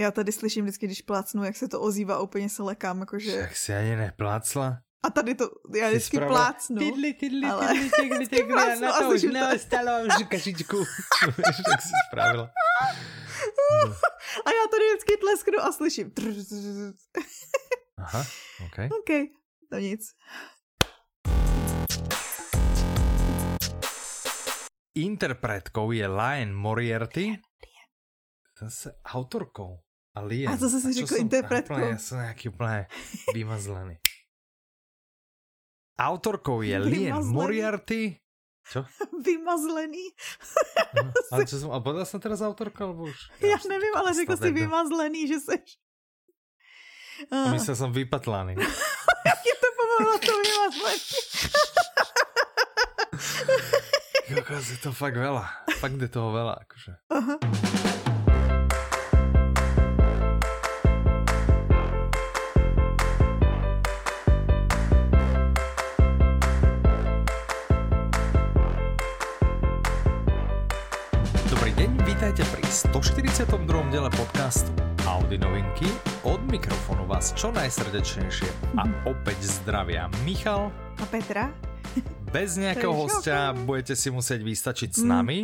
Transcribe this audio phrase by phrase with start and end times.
[0.00, 3.30] Já tady slyším vždycky, když plácnu, jak se to ozývá, úplně se lekám, jakože...
[3.30, 4.78] Však si ani neplácla.
[5.06, 6.78] A tady to, já vždycky spravila plácnu.
[6.78, 7.68] Tidli, tidli, ale-
[8.00, 9.34] tidli, tidli, plácnu na a to už slyším to.
[9.34, 10.76] neostalo už kašičku.
[11.26, 12.50] Víš, tak si spravila.
[14.46, 16.12] A já tady vždycky tlesknu a slyším.
[17.98, 18.24] Aha,
[18.66, 18.78] OK.
[18.98, 19.10] OK,
[19.70, 20.00] to nic.
[24.94, 27.38] Interpretkou je Lion Moriarty.
[28.62, 29.78] Zase autorkou.
[30.18, 30.50] A Liam.
[30.50, 31.30] A zase si čo řekl.
[31.30, 32.90] Úplne, ja som nejaký úplne
[33.30, 33.96] vymazlený.
[35.94, 37.34] Autorkou je Vymazlený.
[37.34, 38.02] Moriarty.
[38.68, 38.82] Čo?
[39.18, 40.04] Vymazlený.
[40.94, 41.10] Aha.
[41.32, 43.18] Ale čo som, a povedal som teraz autorka, alebo už?
[43.40, 45.68] Já už- nevím, ale řekl jsi vymazlený, že seš.
[47.32, 48.54] A Uh, Myslel som vypatlaný.
[49.26, 51.02] jak je to pomohlo to vymazlený?
[54.28, 55.44] Kokos, je to fakt veľa.
[55.82, 56.92] Fakt je toho veľa, akože.
[57.10, 57.34] Aha.
[72.68, 73.48] 142.
[73.88, 74.68] diele podcastu
[75.06, 75.88] Audi novinky.
[76.22, 80.68] Od mikrofónu vás čo najsrdečnejšie a opäť zdravia Michal.
[80.94, 81.48] A Petra?
[82.28, 83.64] Bez nejakého hostia šokant.
[83.64, 85.38] budete si musieť vystačiť s Mm, nami.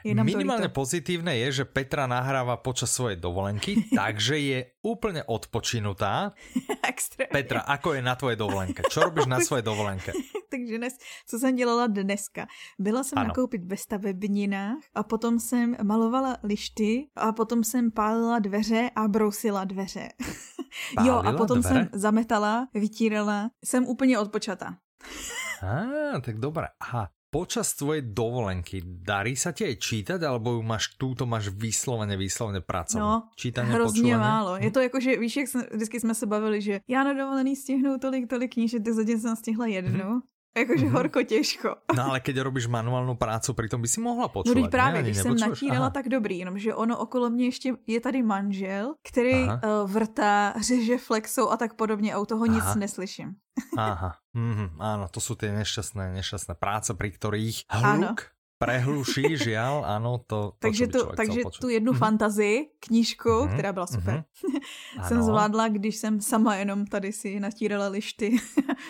[0.00, 6.32] to Minimálne pozitívne je, že Petra nahráva počas svojej dovolenky, takže je úplne odpočinutá.
[7.28, 8.88] Petra, ako je na tvojej dovolenke?
[8.88, 10.16] Čo robíš na svojej dovolenke?
[10.50, 12.46] Takže dnes, co jsem dělala dneska?
[12.78, 13.28] Byla jsem Ano.
[13.28, 19.64] nakoupit ve stavebninách a potom jsem malovala lišty a potom jsem pálila dveře a brousila
[19.64, 20.08] dveře.
[21.04, 21.74] jo, a Pálila potom dvere?
[21.74, 23.50] jsem zametala, vytírala.
[23.64, 24.76] Jsem úplně odpočatá.
[25.62, 26.66] Á, tak dobré.
[26.80, 32.16] Aha, počas tvojej dovolenky darí sa ti aj čítať, alebo ju máš túto máš vyslovene,
[32.16, 33.04] vyslovene pracovné?
[33.04, 34.18] No, Čítanie, Hrozně počúvanie?
[34.18, 34.56] málo.
[34.56, 37.56] Je to jako, že víš, jak jsme, vždycky jsme se bavili, že já na dovolený
[37.56, 40.20] stihnu tolik, tolik knížek, tak zatím jsem stihla jednu.
[40.56, 40.94] Jakože Mhm.
[40.94, 41.68] horko těžko.
[41.96, 44.54] No ale keď robíš manuálnu prácu, pritom by si mohla No počúvať.
[44.66, 45.02] teď právě, ne?
[45.06, 45.94] Když jsem natírala, Aha.
[45.94, 49.60] tak dobrý, jenomže ono okolo mě ještě je tady manžel, který Aha.
[49.62, 52.74] uh, vrtá, řeže flexou a tak podobně a u toho nic Aha.
[52.74, 53.34] neslyším.
[53.78, 58.10] Aha, mhm, áno, to sú tie nešťastné, nešťastné práce, pri ktorých Áno.
[58.10, 61.98] hluk prehluší, žiaľ, áno, to, to takže človek takže tu jednu Mhm.
[62.00, 64.24] fantazii, knížku, Mhm, která byla super,
[65.06, 65.26] jsem Áno.
[65.26, 68.36] zvládla, když jsem sama jenom tady si natírala lišty.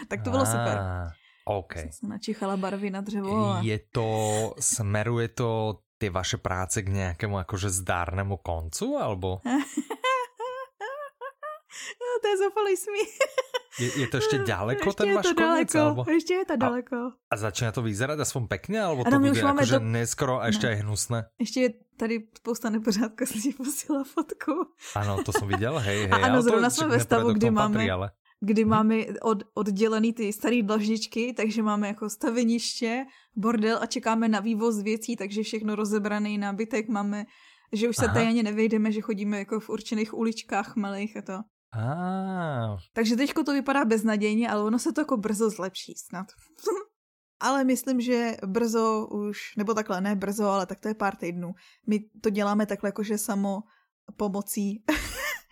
[0.08, 0.78] tak to bylo super.
[1.50, 1.72] OK.
[1.76, 3.46] Jsem se načichala barvy na dřevo.
[3.50, 3.60] A...
[3.62, 4.06] Je to,
[4.60, 5.48] smeruje to
[5.98, 9.42] tie vaše práce k nejakému akože zdárnemu koncu, alebo
[12.00, 13.12] No, to je zofalý smích.
[13.78, 16.56] je, je to ešte ďaleko ještě ten je váš to daleko, Alebo, ještě je to
[16.56, 16.96] daleko.
[17.30, 20.34] a začína to vyzerať aspoň pekne, alebo Ano, to bude už máme akože to- neskoro
[20.42, 20.70] a ešte Ne.
[20.72, 21.18] aj hnusné?
[21.38, 24.52] Ještě je tady spousta nepořádku, jsem si posílala fotku.
[24.96, 26.12] Áno, to som videl, hej, hej.
[26.12, 28.10] A ano, zrovna jsme ve stavu, kdy máme- patrí, ale...
[28.40, 33.06] kdy máme od, oddělený ty staré dlaždičky, takže máme jako staveniště,
[33.36, 37.24] bordel a čekáme na vývoz věcí, takže všechno rozebraný nábytek máme,
[37.72, 41.38] že už se ani nevejdeme, že chodíme jako v určených uličkách malých a to.
[41.72, 46.26] Á, Takže teďko to vypadá beznadějně, ale ono se to jako brzo zlepší snad.
[47.40, 51.52] ale myslím, že brzo už, nebo takhle, ne brzo, ale tak to je pár týdnů.
[51.86, 53.62] My to děláme takhle jakože samo
[54.16, 54.84] pomocí.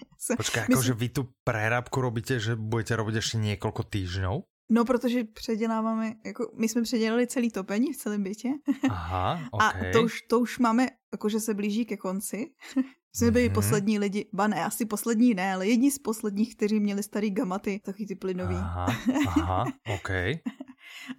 [0.36, 4.34] počkaj, My akože vy tu prerábku robíte, že budete robiť ešte niekoľko týždňov?
[4.70, 8.48] No, protože předěláváme, jako my jsme předělali celý topení v celém bytě.
[8.90, 9.62] Aha, OK.
[9.62, 12.52] A to už, to už máme, jakože se blíží ke konci.
[13.16, 13.54] Jsme byli Mhm.
[13.54, 17.80] poslední lidi, ba ne, asi poslední ne, ale jedni z posledních, kteří měli starý gamaty,
[17.84, 18.54] takový ty plynový.
[18.54, 18.86] Aha,
[19.26, 19.64] aha,
[19.94, 20.10] OK.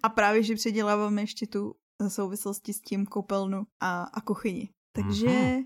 [0.02, 1.74] A právě, že předěláváme ještě tu
[2.08, 4.68] souvislosti s tím koupelnu a, a kuchyni.
[4.92, 5.62] Takže Mhm.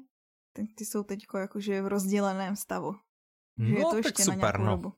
[0.56, 2.94] tak ty jsou teď jakože v rozděleném stavu.
[3.59, 4.70] Že je No, to tak na super, nějakou no.
[4.76, 4.92] dobu.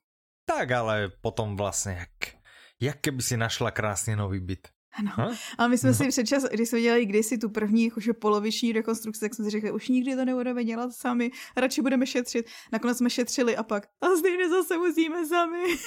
[0.45, 2.33] Tak, ale potom vlastně jak,
[2.81, 4.67] jak keby si našla krásný nový byt.
[4.97, 5.11] Ano.
[5.17, 5.35] Hm?
[5.57, 5.95] A my jsme No.
[5.95, 9.71] si předčas, když jsme dělali kdysi tu první jakože poloviční rekonstrukci, tak jsme si řekli,
[9.71, 12.45] už nikdy to nebudeme dělat sami, radši budeme šetřit.
[12.71, 15.63] Nakonec jsme šetřili a pak, a stejně zase musíme sami.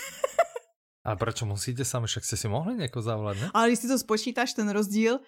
[1.04, 3.50] A proč musíte sami, však ste si mohli někoho zavolať, ne?
[3.56, 5.18] Ale když si to spočítáš, ten rozdíl,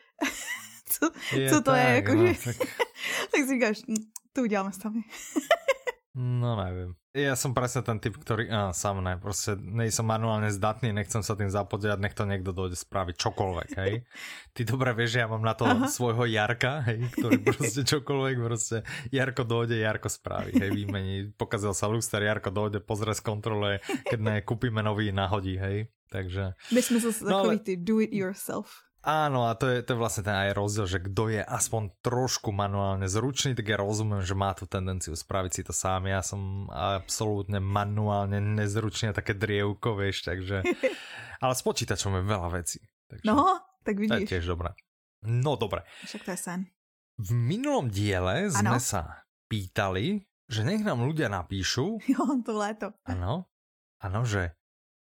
[0.92, 2.56] co, Je co to je, tak, jakože, no, tak,
[3.32, 5.00] tak si říkáš, "Hm, to uděláme sami.
[6.14, 6.94] No nevím.
[7.12, 11.36] Ja som presne ten typ, ktorý, á, sám ne, proste nejsem manuálne zdatný, nechcem sa
[11.36, 14.08] tým zapodiať, nech to niekto dojde spraviť čokoľvek, hej.
[14.56, 15.92] Ty dobre vieš, že ja mám na to Aha.
[15.92, 18.76] svojho Jarka, hej, ktorý proste čokoľvek, proste
[19.12, 24.34] Jarko dojde, Jarko spraví, hej, vymení, pokazil sa luster, Jarko dojde, pozrie, skontroluje, keď ne,
[24.40, 26.56] kúpime nový, nahodí, hej, takže...
[26.72, 28.72] My jsme zase No, takový ale- ty do it yourself.
[29.02, 32.54] Áno, a to je, to je vlastne ten aj rozdiel, že kto je aspoň trošku
[32.54, 36.06] manuálne zručný, tak ja rozumiem, že má tú tendenciu spraviť si to sám.
[36.06, 40.62] Ja som absolútne manuálne nezručný a také drievko, vieš, takže...
[41.42, 42.78] Ale s počítačom je veľa vecí.
[43.10, 43.26] Takže...
[43.26, 44.14] No, tak vidíš.
[44.14, 44.70] To je tiež dobré.
[45.26, 45.82] No dobre.
[46.06, 46.60] Však to je sen.
[47.18, 48.82] V minulom diele sme ano.
[48.82, 51.98] sa pýtali, že nech nám ľudia napíšu.
[52.12, 52.94] Jo, to léto.
[53.02, 53.50] Áno,
[53.98, 54.54] áno, že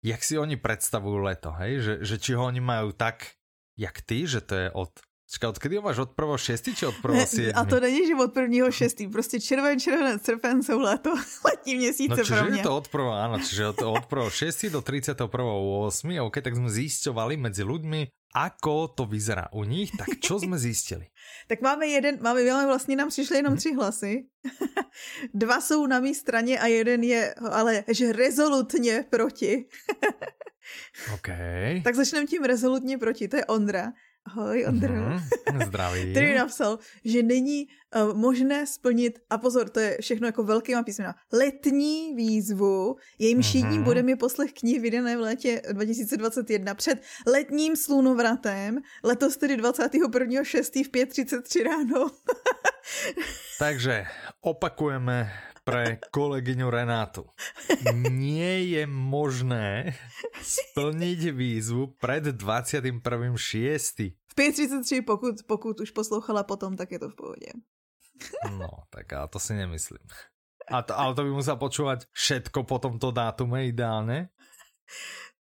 [0.04, 1.80] jak si oni predstavujú leto, hej?
[1.80, 3.37] Že, že či ho oni majú tak
[3.78, 4.90] jak ty, že to je od
[5.28, 6.72] Čeká, odkedy ho máš od 1.6.
[6.72, 7.52] či od 1.7?
[7.52, 9.12] A to není, že od 1.6.
[9.12, 11.12] Prostě červen, červenec, srpen jsou leto,
[11.44, 12.60] letní měsíce no, pro mě.
[12.60, 13.24] je to od 1.
[13.28, 14.72] áno, čiže od, od 1.6.
[14.72, 16.24] do 31.8.
[16.24, 18.00] OK, tak sme zisťovali medzi ľuďmi,
[18.32, 21.12] ako to vyzerá u nich, tak čo jsme zjistili?
[21.48, 24.26] tak máme jeden, máme, máme vlastně nám přišly jenom tři hlasy.
[25.34, 29.68] Dva jsou na mé straně a jeden je, ale že rezolutně proti.
[31.14, 31.28] OK.
[31.84, 33.92] Tak začneme tím rezolutně proti, to je Ondra.
[34.28, 34.94] Ahoj, Ondro.
[34.94, 35.20] Mm,
[35.66, 36.10] zdraví.
[36.10, 37.66] Který napsal, že není
[37.96, 43.56] uh, možné splnit, a pozor, to je všechno jako velkýma písmena, letní výzvu, jejím mm-hmm.
[43.56, 50.84] jedním bodem je poslech knih vydané v létě 2021 před letním slunovratem, letos tedy 21.6.
[50.84, 52.10] v 5.33 ráno.
[53.58, 54.06] Takže
[54.40, 55.32] opakujeme
[55.68, 57.28] pre kolegyňu Renátu.
[57.92, 59.92] Nie je možné
[60.40, 62.96] splniť výzvu pred 21.6.
[64.16, 67.52] V 5.33, pokud, pokud už poslouchala potom, tak je to v pohodě.
[68.50, 70.02] No, tak ale to si nemyslím.
[70.68, 74.28] A to, ale to by musel počúvať všetko po tomto dátume ideálne.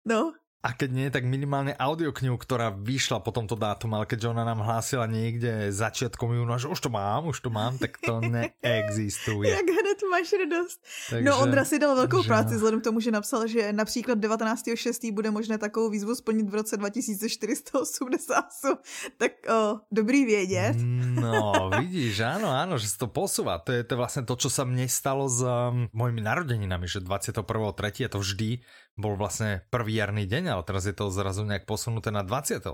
[0.07, 0.31] No,
[0.67, 4.67] a keď nie, tak minimálne audioknihu, ktorá vyšla po tomto dátum, ale keďže ona nám
[4.67, 9.47] hlásila niekde začiatkom júna, že už to mám, už to mám, tak to neexistuje.
[9.55, 10.83] Jak hned máš radost.
[11.07, 12.27] Takže, no Ondra si dal velkou že...
[12.27, 14.75] práci vzhledem k tomu, že napsal, že například 19.6.
[15.15, 18.75] bude možné takovou výzvu splnit v roce 2488.
[19.17, 20.75] Tak o, dobrý vědět.
[21.15, 23.55] No, vidíš, áno, áno, že sa to posúva.
[23.63, 26.99] To je, to je vlastne to, čo sa mne stalo s um, mojimi narodeninami, že
[26.99, 28.03] 21.3.
[28.03, 28.59] je to vždy
[28.97, 32.73] bol vlastne prvý jarný deň, ale teraz je to zrazu nejak posunuté na 23.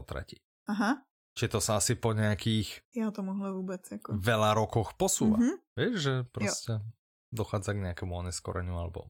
[0.71, 1.03] Aha.
[1.33, 2.93] Čiže to sa asi po nejakých...
[2.93, 4.13] Ja tomuhle vôbec jako...
[4.15, 5.41] Veľa rokoch posúva.
[5.41, 5.55] Mm-hmm.
[5.75, 6.85] Vieš, že proste jo.
[7.33, 9.09] dochádza k nejakému oneskoreniu alebo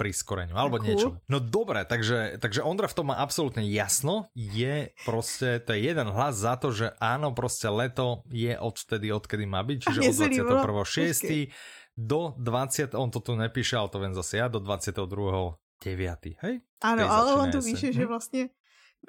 [0.00, 0.86] priskoreniu, alebo cool.
[0.88, 1.08] niečo.
[1.28, 6.08] No dobre, takže, takže Ondra v tom má absolútne jasno, je proste, to je jeden
[6.08, 10.16] hlas za to, že áno, proste leto je odtedy, odkedy má byť, čiže od
[10.64, 11.52] 21.6.
[12.00, 16.60] do 20, on to tu nepíše, ale to viem zase ja, do 22 deviatý, hej?
[16.80, 18.08] Ano, ale on tu píše, že hm?
[18.08, 18.48] vlastně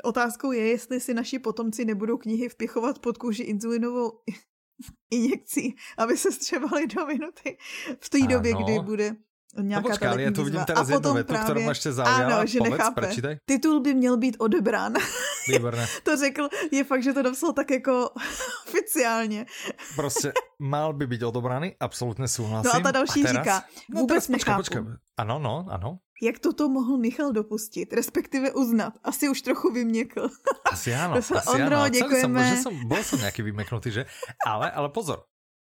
[0.04, 4.12] otázkou je, jestli si naši potomci nebudou knihy vpichovat pod kůži inzulinovou
[5.12, 7.58] injekcí, aby se střebali do minuty
[8.00, 9.16] v té době, kdy bude
[9.60, 11.44] nějaká no počkej, já tu vidím teraz jednu větu, právě...
[11.44, 12.36] kterou ještě zaujala.
[12.36, 13.02] Ano, že Povedz, nechápe.
[13.02, 13.38] Prečítaj.
[13.46, 14.94] Titul by měl být odebrán.
[15.48, 15.88] Výborné.
[16.04, 18.10] to řekl, je fakt, že to napsal tak jako
[18.68, 19.46] oficiálně.
[19.96, 22.72] prostě mal by být odobraný, absolutně souhlasím.
[22.74, 23.44] No a ta další a teraz...
[23.44, 23.64] říká,
[23.94, 24.82] vůbec no, teraz, počkej, počkej.
[25.18, 28.94] Ano, no, ano jak toto mohl Michal dopustit, respektive uznat.
[29.04, 30.30] Asi už trochu vyměkl.
[30.72, 31.90] Asi ano, asi Ondro, ano.
[31.90, 32.50] děkujeme.
[32.50, 34.06] Jsem, som, bol som nějaký vymeknutý, že?
[34.46, 35.26] Ale, ale pozor,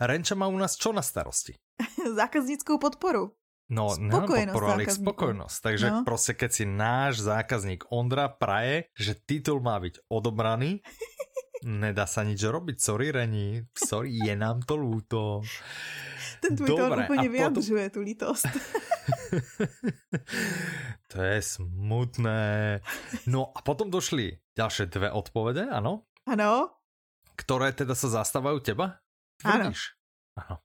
[0.02, 1.54] Renča má u nás čo na starosti?
[2.18, 3.38] Zákaznickou podporu.
[3.72, 5.58] No, nejen podporu, ale spokojnosť.
[5.64, 6.04] Takže no.
[6.04, 10.84] prostě, keď si náš zákazník Ondra praje, že titul má byť odobraný,
[11.66, 12.78] nedá sa nič robiť.
[12.82, 15.42] Sorry, Reni, sorry, je nám to lúto.
[16.42, 17.94] Ten tvůj tón úplně vyjadřuje potom...
[17.94, 18.48] tu lítost.
[21.08, 22.80] to je smutné.
[23.28, 26.06] No a potom došli ďalšie dve odpovede, ano?
[26.26, 26.70] Ano.
[27.38, 29.02] Ktoré teda sa zastávajú teba?
[29.42, 29.98] Tvrdíš?
[30.38, 30.62] Ano.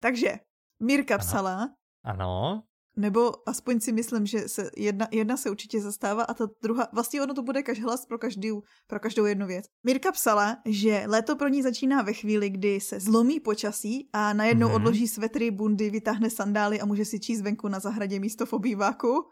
[0.00, 0.40] Takže
[0.82, 1.74] Mirka psala.
[2.06, 2.64] Ano.
[3.00, 7.22] Nebo aspoň si myslím, že se jedna, jedna se určitě zastává a ta druhá, vlastně
[7.22, 9.64] ono to bude každý hlas pro každou, pro každou jednu věc.
[9.84, 14.68] Mirka psala, že léto pro ní začíná ve chvíli, kdy se zlomí počasí a najednou
[14.68, 14.74] mm-hmm.
[14.74, 19.24] odloží svetry, bundy, vytáhne sandály a může si číst venku na zahradě místo v obýváku.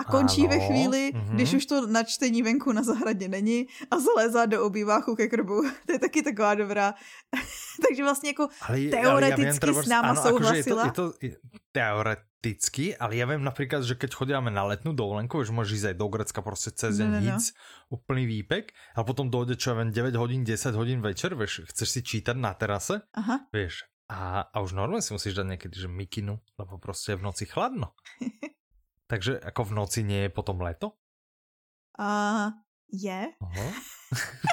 [0.00, 0.50] A končí ano.
[0.50, 1.34] ve chvíli, mm-hmm.
[1.36, 5.62] když už to na čtení venku na zahradě není a zalézá do obýváku ke krbu.
[5.86, 6.94] to je taky taková dobrá.
[7.88, 10.82] Takže vlastně jako ale, teoreticky ale ja s náma ano, souhlasila.
[10.82, 14.90] Akože je to, je to, teoreticky, ale ja viem napríklad, že keď chodíme na letnú
[14.90, 17.94] dovolenku, že ísť aj do Grecka proste cez deň no, no, no.
[17.94, 22.00] úplný výpek, a potom dojde čo viem 9 hodín, 10 hodín večer, vieš, chceš si
[22.02, 23.46] čítať na terase, Aha.
[23.54, 27.26] vieš, a, a už normálne si musíš dať niekedy, že mikinu, lebo proste je v
[27.30, 27.94] noci chladno.
[29.10, 30.94] Takže ako v noci nie je potom leto?
[31.98, 32.54] Uh,
[32.86, 33.26] je.
[33.42, 33.68] Aha.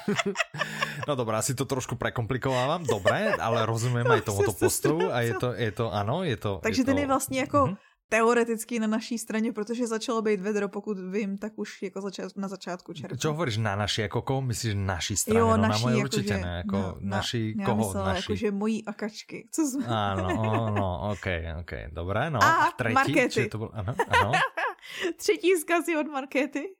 [1.08, 5.54] no dobré, asi to trošku prekomplikovávam, dobré, ale rozumím aj tomuto postovu a je to,
[5.54, 6.58] je to, ano, je to...
[6.62, 7.02] Takže je ten to...
[7.02, 7.78] je vlastně jako uh-huh.
[8.10, 12.48] Teoreticky na naší straně, protože začalo být vedro, pokud vím, tak už jako začát, na
[12.48, 13.18] začátku června.
[13.18, 15.40] Čo hovoríš na naší, jako koho myslíš naší straně?
[15.40, 18.08] Jo, no, naší, na moje jako určitě že, ne, jako no, naší, na, koho myslela,
[18.08, 18.32] naší?
[18.32, 19.48] Jako, že mojí akačky.
[19.52, 19.86] Co jsme?
[19.88, 20.28] Ano,
[20.76, 21.28] no, ok,
[21.60, 22.44] ok, dobré, no.
[22.44, 23.50] A, a třetí, markety.
[23.50, 24.32] To bylo, ano, ano.
[25.18, 26.64] Třetí zkaz je od Markety.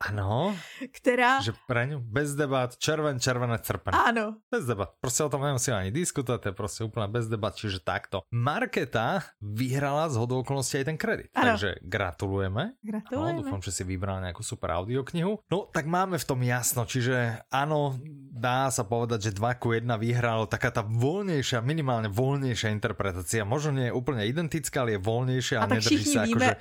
[0.00, 0.52] Ano.
[0.92, 1.40] Která...
[1.40, 3.96] Že pre ňu bez debat, červen, červené, crpen.
[3.96, 4.36] Ano.
[4.52, 4.92] Bez debat.
[5.00, 8.22] Prostě o tom nemusím ani diskutovat, to je prostě úplně bez debat, čiže takto.
[8.30, 11.32] Marketa vyhrala z hodou okolností aj ten kredit.
[11.34, 11.56] Ano.
[11.56, 12.76] Takže gratulujeme.
[12.84, 13.40] Gratulujeme.
[13.40, 15.40] Ano, dúfam, že si vybrala nejakú super audioknihu.
[15.48, 17.96] No, tak máme v tom jasno, čiže áno,
[18.36, 23.48] dá sa povedať, že 2 ku 1 vyhralo taká tá voľnejšia, minimálne voľnejšia interpretácia.
[23.48, 26.52] Možno nie je úplne identická, ale je voľnejšia a, a nedrží sa akože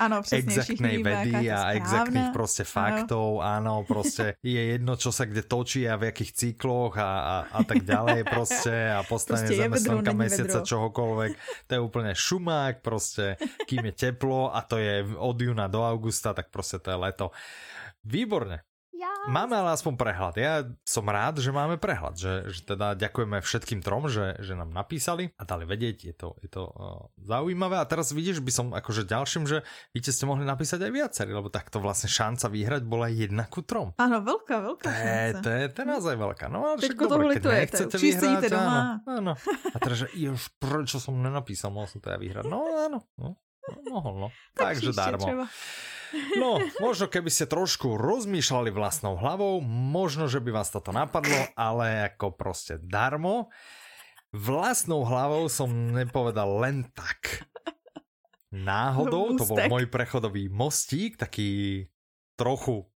[0.75, 5.95] exaktnej vedy a exaktných proste faktov, áno, proste je jedno, čo sa kde točí a
[5.95, 11.31] v jakých cykloch a, a, a tak ďalej proste a postane zamestnanka mesiaca čohokoľvek.
[11.67, 16.35] To je úplne šumák proste, kým je teplo a to je od júna do augusta,
[16.35, 17.25] tak proste to je leto.
[18.05, 18.74] Výborne.
[19.25, 20.35] Máme ale aspoň prehľad.
[20.37, 20.53] Ja
[20.85, 25.33] som rád, že máme prehľad, že, že teda ďakujeme všetkým trom, že, že nám napísali
[25.35, 27.81] a dali vedieť, je to, je to uh, zaujímavé.
[27.81, 29.65] A teraz vidíš, by som akože ďalším, že
[29.97, 33.97] víte, ste mohli napísať aj viacerí, lebo takto vlastne šanca vyhrať bola jedna ku trom.
[33.97, 35.41] Áno, veľká, veľká to je, šanca.
[35.41, 36.45] To je, to je naozaj veľká.
[36.53, 39.33] No ale však dobre, keď nechcete vyhrať, áno, áno.
[39.73, 42.45] A teraz, že už prečo som nenapísal, mohol som to ja vyhrať.
[42.45, 44.29] No áno, no, no mohol, no.
[44.53, 45.25] tak Takže darmo.
[45.25, 45.45] Treba.
[46.35, 52.11] No, možno keby ste trošku rozmýšľali vlastnou hlavou, možno, že by vás toto napadlo, ale
[52.13, 53.49] ako proste darmo.
[54.35, 57.47] Vlastnou hlavou som nepovedal len tak.
[58.51, 61.83] Náhodou, to bol môj prechodový mostík, taký
[62.39, 62.87] trochu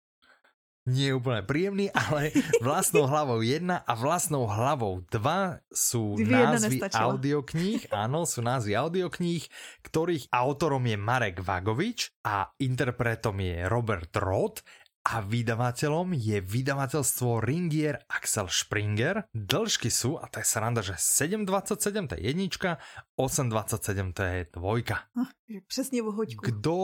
[0.88, 2.32] nie je úplne príjemný, ale
[2.64, 7.82] vlastnou hlavou jedna a vlastnou hlavou dva sú Dvě názvy audiokníh.
[8.06, 9.44] Áno, sú názvy audiokníh,
[9.84, 14.64] ktorých autorom je Marek Vagovič a interpretom je Robert Roth
[15.10, 19.26] a vydavateľom je vydavateľstvo Ringier Axel Springer.
[19.32, 22.78] Dĺžky sú, a to je sranda, že 7.27 to je jednička,
[23.18, 24.96] 8.27 to je dvojka.
[25.16, 26.46] Hm, přesně o hoďku.
[26.46, 26.78] Kdo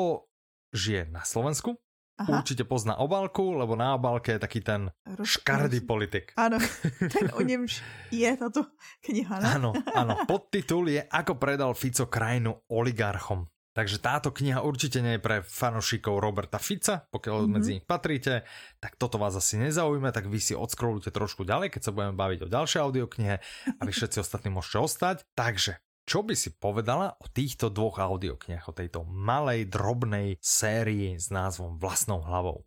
[0.74, 1.78] žije na Slovensku,
[2.16, 2.40] Aha.
[2.40, 5.36] určite pozná obálku, lebo na obálke je taký ten Roz...
[5.36, 6.32] škardý politik.
[6.40, 6.56] Áno,
[7.14, 8.72] ten o němž je táto
[9.04, 9.36] kniha.
[9.44, 9.48] Ne?
[9.60, 10.24] Áno, áno.
[10.24, 13.52] Podtitul je Ako predal Fico krajinu oligarchom.
[13.76, 17.52] Takže táto kniha určite nie je pre fanošikov Roberta Fica, pokiaľ mm-hmm.
[17.52, 18.48] medzi nich patríte,
[18.80, 22.48] tak toto vás asi nezaujíme, tak vy si odskrolujte trošku ďalej, keď sa budeme baviť
[22.48, 23.36] o ďalšej audioknihe
[23.76, 25.28] a vy všetci ostatní môžete ostať.
[25.36, 25.76] Takže
[26.06, 31.82] čo by si povedala o týchto dvoch audioknihách, o tejto malej, drobnej sérii s názvom
[31.82, 32.66] Vlastnou hlavou?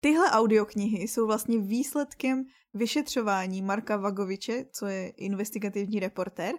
[0.00, 6.54] Tyhle audioknihy jsou vlastně výsledkem vyšetřování Marka Vagoviče, co je investigativní reportér,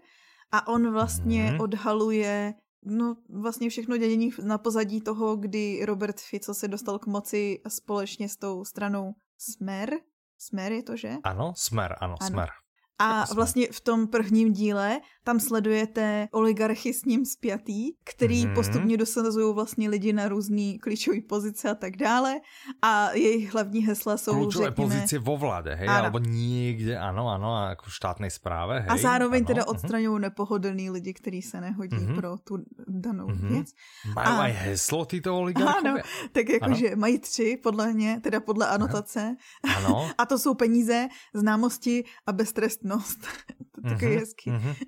[0.51, 1.63] a on vlastně mm-hmm.
[1.63, 2.53] odhaluje
[2.85, 8.29] no, vlastně všechno dědění na pozadí toho, kdy Robert Fico se dostal k moci společně
[8.29, 9.89] s tou stranou Smer.
[10.37, 11.11] Smer je to, že?
[11.23, 12.29] Ano, Smer, ano, ano.
[12.29, 12.49] Smer.
[12.99, 18.53] A vlastně v tom prvním díle tam sledujete oligarchy s ním spjatý, který mm-hmm.
[18.53, 22.35] postupně dosazují vlastně lidi na různé klíčové pozice a tak dále.
[22.81, 24.87] A jejich hlavní hesla jsou, Klíčové řekněme...
[24.87, 25.87] pozice vo vláde, hej?
[25.87, 25.97] Ano.
[25.99, 28.89] Alebo někde, ano, ano, jako v štátnej správe, hej?
[28.89, 29.47] A zároveň ano.
[29.47, 29.69] teda mhm.
[29.69, 30.21] odstraňují mm-hmm.
[30.21, 32.15] nepohodlný lidi, kteří se nehodí mm-hmm.
[32.15, 33.47] pro tu danou mm-hmm.
[33.47, 33.67] věc.
[34.15, 34.41] Mají a...
[34.41, 35.89] aj heslo tyto oligarchové?
[35.89, 36.01] Ano,
[36.31, 39.35] tak jakože mají tři, podle mě, teda podle anotace.
[39.77, 40.11] Ano.
[40.17, 43.19] a to jsou peníze, známosti a beztrestnost beztrestnosť.
[43.77, 44.47] to je mm-hmm, hezky.
[44.49, 44.75] Mm-hmm.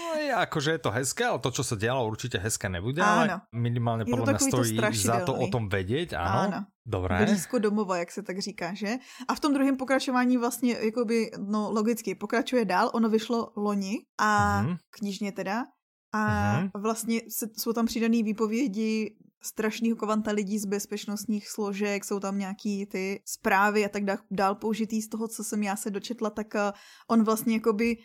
[0.00, 3.10] No je, akože je to hezké, ale to, čo sa dialo, určite hezké nebude, áno.
[3.10, 6.38] ale minimálne podľa mňa stojí za to o tom vedieť, áno.
[6.46, 6.60] áno.
[6.80, 7.22] Dobré.
[7.22, 8.98] Blízko domova, jak se tak říká, že?
[9.28, 14.62] A v tom druhém pokračování vlastně, jakoby, no logicky, pokračuje dál, ono vyšlo loni a
[14.62, 14.76] mm-hmm.
[14.90, 15.64] knižně teda.
[16.12, 16.82] A mm-hmm.
[16.82, 23.22] vlastně jsou tam přidané výpovědi strašného kvanta lidí z bezpečnostních složek, jsou tam nějaký ty
[23.24, 26.72] zprávy a tak dál použitý z toho, co jsem já se dočetla, tak eh,
[27.08, 27.96] on vlastně jakoby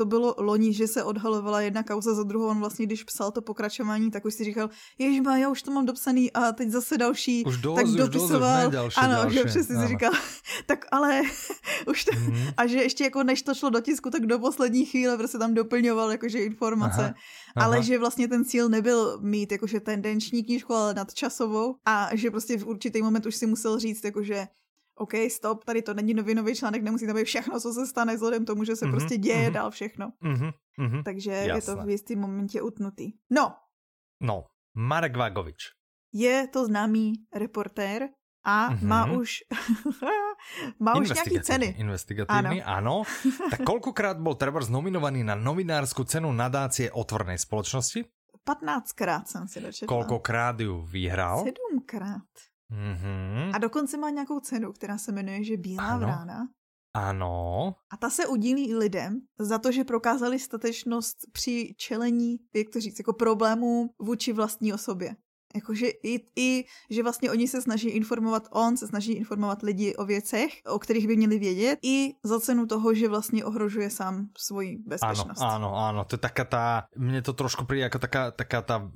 [0.00, 2.46] to bylo loni, že se odhalovala jedna kauza za druhou.
[2.46, 5.86] On vlastně, když psal to pokračování, tak už si říkal, ježma, já už to mám
[5.86, 7.44] dopsaný a teď zase další.
[7.44, 8.64] Už doz, tak už dopisoval.
[8.64, 9.36] Doz, další, ano, další.
[9.36, 10.12] že přesně si říkal,
[10.66, 11.22] tak ale
[11.88, 12.54] už to, mm-hmm.
[12.56, 15.54] a že ještě jako než to šlo do tisku, tak do poslední chvíle prostě tam
[15.54, 17.00] doplňoval jakože informace.
[17.00, 17.14] Aha,
[17.56, 17.66] aha.
[17.66, 22.58] Ale že vlastně ten cíl nebyl mít jakože tendenční knížku, ale nadčasovou a že prostě
[22.58, 24.46] v určitý moment už si musel říct jakože
[25.00, 28.44] OK, stop, tady to není novinový článek, nemusí to být všechno, co se stane vzhledem
[28.44, 30.12] tomu, že se mm-hmm, prostě děje mm-hmm, dál všechno.
[30.22, 31.54] Mm-hmm, mm-hmm, Takže jasné.
[31.54, 33.12] je to v jistý momentě utnutý.
[33.30, 33.56] No.
[34.20, 34.44] No,
[34.76, 35.72] Marek Vagovič.
[36.12, 38.08] Je to známý reportér
[38.44, 38.86] a mm-hmm.
[38.86, 39.48] má už
[40.84, 41.66] má už nějaký ceny.
[41.78, 43.08] Investigatívny, áno.
[43.52, 48.04] Tak koľkokrát bol Trevor nominovaný na novinársku cenu nadácie otvornej spoločnosti?
[48.44, 49.88] 15krát jsem si dočetla.
[49.88, 51.44] Kolikrát ju vyhrál?
[51.44, 52.28] Sedmkrát.
[52.72, 53.50] Mm-hmm.
[53.54, 55.98] A dokonce má nějakou cenu, která se jmenuje, že Bílá ano.
[55.98, 56.48] vrána.
[56.94, 57.74] Ano.
[57.92, 62.98] A ta se udílí lidem za to, že prokázali statečnost při čelení, jak to říct,
[62.98, 65.16] jako problémů vůči vlastní osobě.
[65.54, 70.04] Jakože i, i, že vlastně oni se snaží informovat, on se snaží informovat lidi o
[70.04, 74.78] věcech, o kterých by měli vědět, i za cenu toho, že vlastně ohrožuje sám svoji
[74.86, 75.40] bezpečnost.
[75.40, 78.90] Ano, ano, ano, to je taká ta, mně to trošku přijde jako taká, taká ta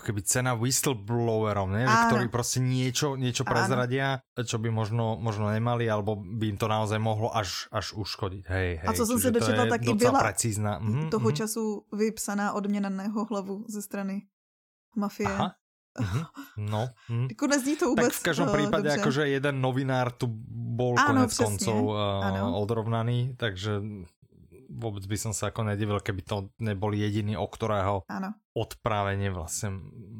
[0.00, 1.86] keby cena whistleblowerom, ne?
[1.86, 6.68] Že, ktorí prostě niečo, niečo prezradia, čo by možno, možno nemali, alebo by im to
[6.68, 8.44] naozaj mohlo až, až uškodiť.
[8.48, 8.88] Hej, hej.
[8.88, 10.78] A co jsem se dočetla, tak i byla precízna.
[10.78, 11.34] Mm, toho mm.
[11.36, 14.22] času vypsaná odměna na jeho hlavu ze strany
[14.96, 15.28] mafie.
[15.28, 15.54] Aha.
[16.00, 16.24] Mm-hmm.
[16.56, 16.88] No.
[17.08, 17.26] Mm.
[17.30, 20.26] Jako nezdí to vůbec Tak v každém případě, jakože jeden novinár tu
[20.76, 21.44] bol ano, konec přesně.
[21.44, 23.80] koncov uh, odrovnaný, takže
[24.76, 28.36] vôbec by som sa ako nedivil, keby to neboli jediný, o ktorého ano.
[28.56, 29.68] odprávenie vlastně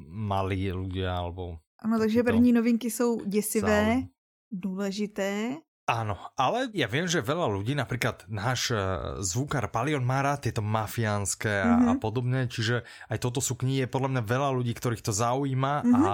[0.09, 1.61] mali ľudia, alebo...
[1.79, 4.09] Ano, takže první novinky jsou děsivé, záujem.
[4.53, 5.57] důležité.
[5.87, 10.59] Áno, ale ja viem, že veľa ľudí, napríklad náš uh, zvukár Palion má rád tieto
[10.59, 11.91] mafiánske a, mm -hmm.
[11.91, 15.87] a podobne, čiže aj toto sú knihy, je podľa mňa veľa ľudí, ktorých to zaujíma
[15.87, 16.07] mm -hmm.
[16.11, 16.13] a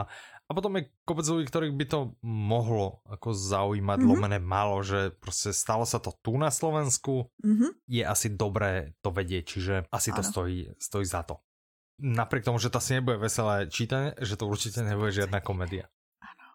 [0.52, 4.12] a potom je kopec ľudí, ktorých by to mohlo ako zaujímať, mm -hmm.
[4.12, 7.70] lomené málo, že prostě stalo sa to tu na Slovensku, mm -hmm.
[7.88, 10.16] je asi dobré to vedieť, čiže asi ano.
[10.16, 11.40] to stojí, stojí za to.
[11.98, 15.88] Napriek tomu, že to asi nebude veselé čítanie, že to určite nebude žiadna komédia.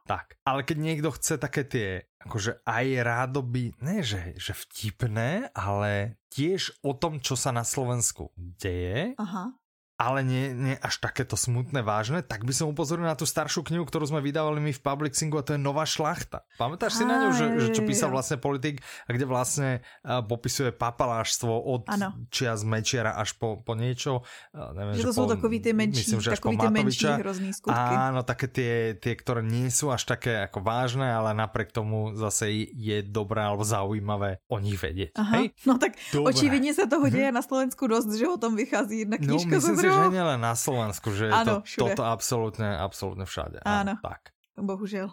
[0.08, 6.16] Tak, ale keď niekto chce také tie, akože aj rádoby, ne že, že vtipné, ale
[6.32, 9.52] tiež o tom, čo sa na Slovensku deje, Aha
[9.98, 13.82] ale nie, nie až takéto smutné, vážne, tak by som upozoril na tú staršiu knihu,
[13.82, 16.46] ktorú sme vydávali my v Publixingu a to je Nová šlachta.
[16.62, 19.70] Pamätáš si na ňu, že, že čo písal vlastne politik a kde vlastne
[20.06, 22.14] uh, popisuje papalášstvo od ano.
[22.30, 24.22] čias Mečiara až po, po niečo.
[24.54, 27.10] Uh, neviem, že, že to po, sú takový tie menší, myslím, že takový tie menší
[27.18, 27.94] hrozný skutky.
[27.98, 32.70] Áno, také tie, tie, ktoré nie sú až také ako vážne, ale napriek tomu zase
[32.70, 35.18] je dobré alebo zaujímavé o nich vedieť.
[35.18, 35.42] Aha.
[35.42, 35.58] Hej?
[35.66, 36.38] No tak Dobre.
[36.38, 39.58] očividne sa toho deje na Slovensku dosť, že o tom vychází jedna no, knižka
[39.88, 43.64] si, že nielen na Slovensku, že je ano, to, toto absolútne, absolútne všade.
[43.64, 44.36] Áno, tak.
[44.60, 45.12] bohužel.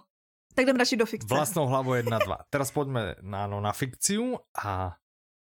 [0.54, 1.30] Tak jdem radši do fikce.
[1.30, 2.52] Vlastnou hlavou 1, 2.
[2.52, 4.94] Teraz poďme na, no, na fikciu a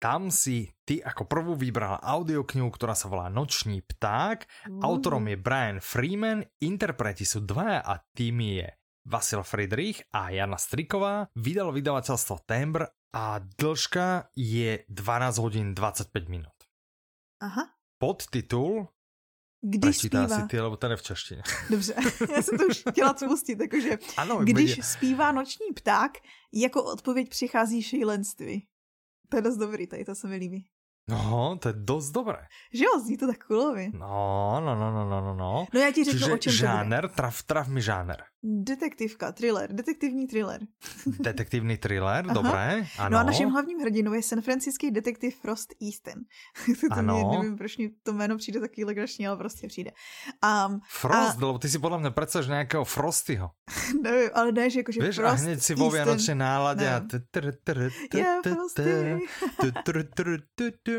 [0.02, 4.44] tam si ty ako prvú vybral audioknihu, ktorá sa volá Noční pták.
[4.68, 4.82] Mm.
[4.82, 8.66] Autorom je Brian Freeman, interpreti sú dvaja a tým je
[9.06, 11.30] Vasil Friedrich a Jana Striková.
[11.38, 16.56] Vydalo vydavateľstvo Tembr a dĺžka je 12 hodín 25 minút.
[17.40, 17.70] Aha.
[17.96, 18.90] Podtitul
[19.60, 20.40] když Prečítá zpívá...
[20.40, 21.42] si ty, lebo to je v češtině.
[21.70, 21.94] Dobře,
[22.34, 24.82] já jsem to už chtěla spustit, takže ano, když bude...
[24.82, 26.12] zpívá noční pták,
[26.54, 28.66] jako odpověď přichází šílenství.
[29.28, 30.66] To je dost dobrý, tady to se mi líbí.
[31.08, 32.38] No, to je dost dobré.
[32.74, 33.90] Že jo, zní to tak kulově.
[33.92, 35.66] No, no, no, no, no, no.
[35.74, 37.16] No já ti řeknu, Čiže o čem žáner, to bude.
[37.16, 38.24] traf, traf mi žáner.
[38.48, 40.60] Detektivka, thriller, detektivní thriller.
[41.20, 43.10] Detektivní thriller, dobré, ano.
[43.10, 46.22] No a naším hlavním hrdinou je san francouzský detektiv Frost Easton.
[46.80, 47.28] to ano.
[47.28, 49.90] Mě, nevím, proč mi to jméno přijde taky legrační, ale prostě přijde.
[50.68, 51.46] Um, Frost, a...
[51.46, 53.50] lebo ty si podle mě představš nějakého Frostyho.
[54.02, 57.02] nevím, ale ne, že jakože Víš, Frost a hned si vo Vianočné náladě a...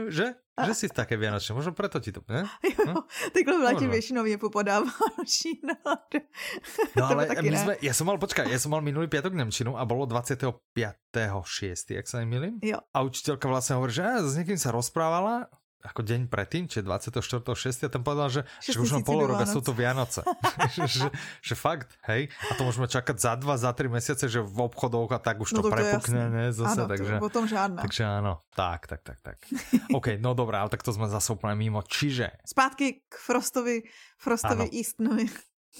[0.09, 0.33] Že?
[0.57, 2.49] Že si také vianočné, možno preto ti to, ne?
[2.65, 3.05] Jo, no?
[3.33, 6.19] takhle v létě většinou mě popadá vánoční nálada.
[6.97, 9.85] No ale my sme, ja som mal, počkaj, ja som mal minulý piatok Nemčinu a
[9.85, 12.57] bolo 25.6., jak sa nemýlim.
[12.65, 12.81] Jo.
[12.89, 15.49] A učiteľka vlastne hovorí, že s niekým sa rozprávala
[15.87, 17.87] ako deň predtým, či 24.6.
[17.87, 20.21] a ten povedal, že, že už mám pol roka, sú to Vianoce.
[20.75, 21.07] že,
[21.39, 25.15] že, fakt, hej, a to môžeme čakať za dva, za tri mesiace, že v obchodoch
[25.15, 27.79] a tak už no to, to prepukne, ne, zase, ano, takže, to, potom žádná.
[27.87, 29.37] Takže áno, tak, tak, tak, tak.
[29.97, 32.43] OK, no dobrá, ale tak to sme zase úplne mimo, čiže...
[32.43, 33.87] Zpátky k Frostovi,
[34.19, 35.31] Frostovi Eastonovi.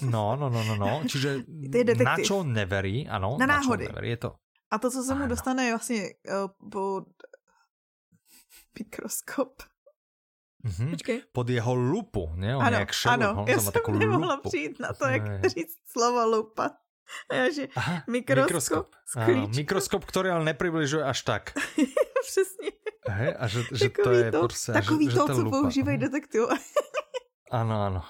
[0.08, 1.44] No, no, no, no, no, čiže
[2.00, 3.92] na čo neverí, ano, na, na náhody.
[3.92, 4.32] neverí, je to...
[4.68, 7.08] A to, co se mu dostane vlastně uh, pod
[8.80, 9.64] mikroskop.
[10.66, 10.90] Mm-hmm.
[10.90, 11.18] Počkej.
[11.32, 12.58] Pod jeho lupu, ne?
[12.58, 14.50] On ano, jak Sherlock ano, já jsem nemohla lupu.
[14.50, 15.42] přijít na to, jak ne.
[15.50, 16.70] říct slovo lupa.
[17.30, 18.48] A já, že Aha, mikroskop.
[18.52, 21.56] Mikroskop, Áno, mikroskop, ktorý ale nepribližuje až tak.
[22.28, 22.72] Přesně.
[23.08, 26.42] Hej, a že, že to je to, prostě, Takový že, to, že co používají detektiv.
[27.52, 28.02] ano, ano.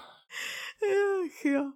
[0.82, 1.72] Ach, jo.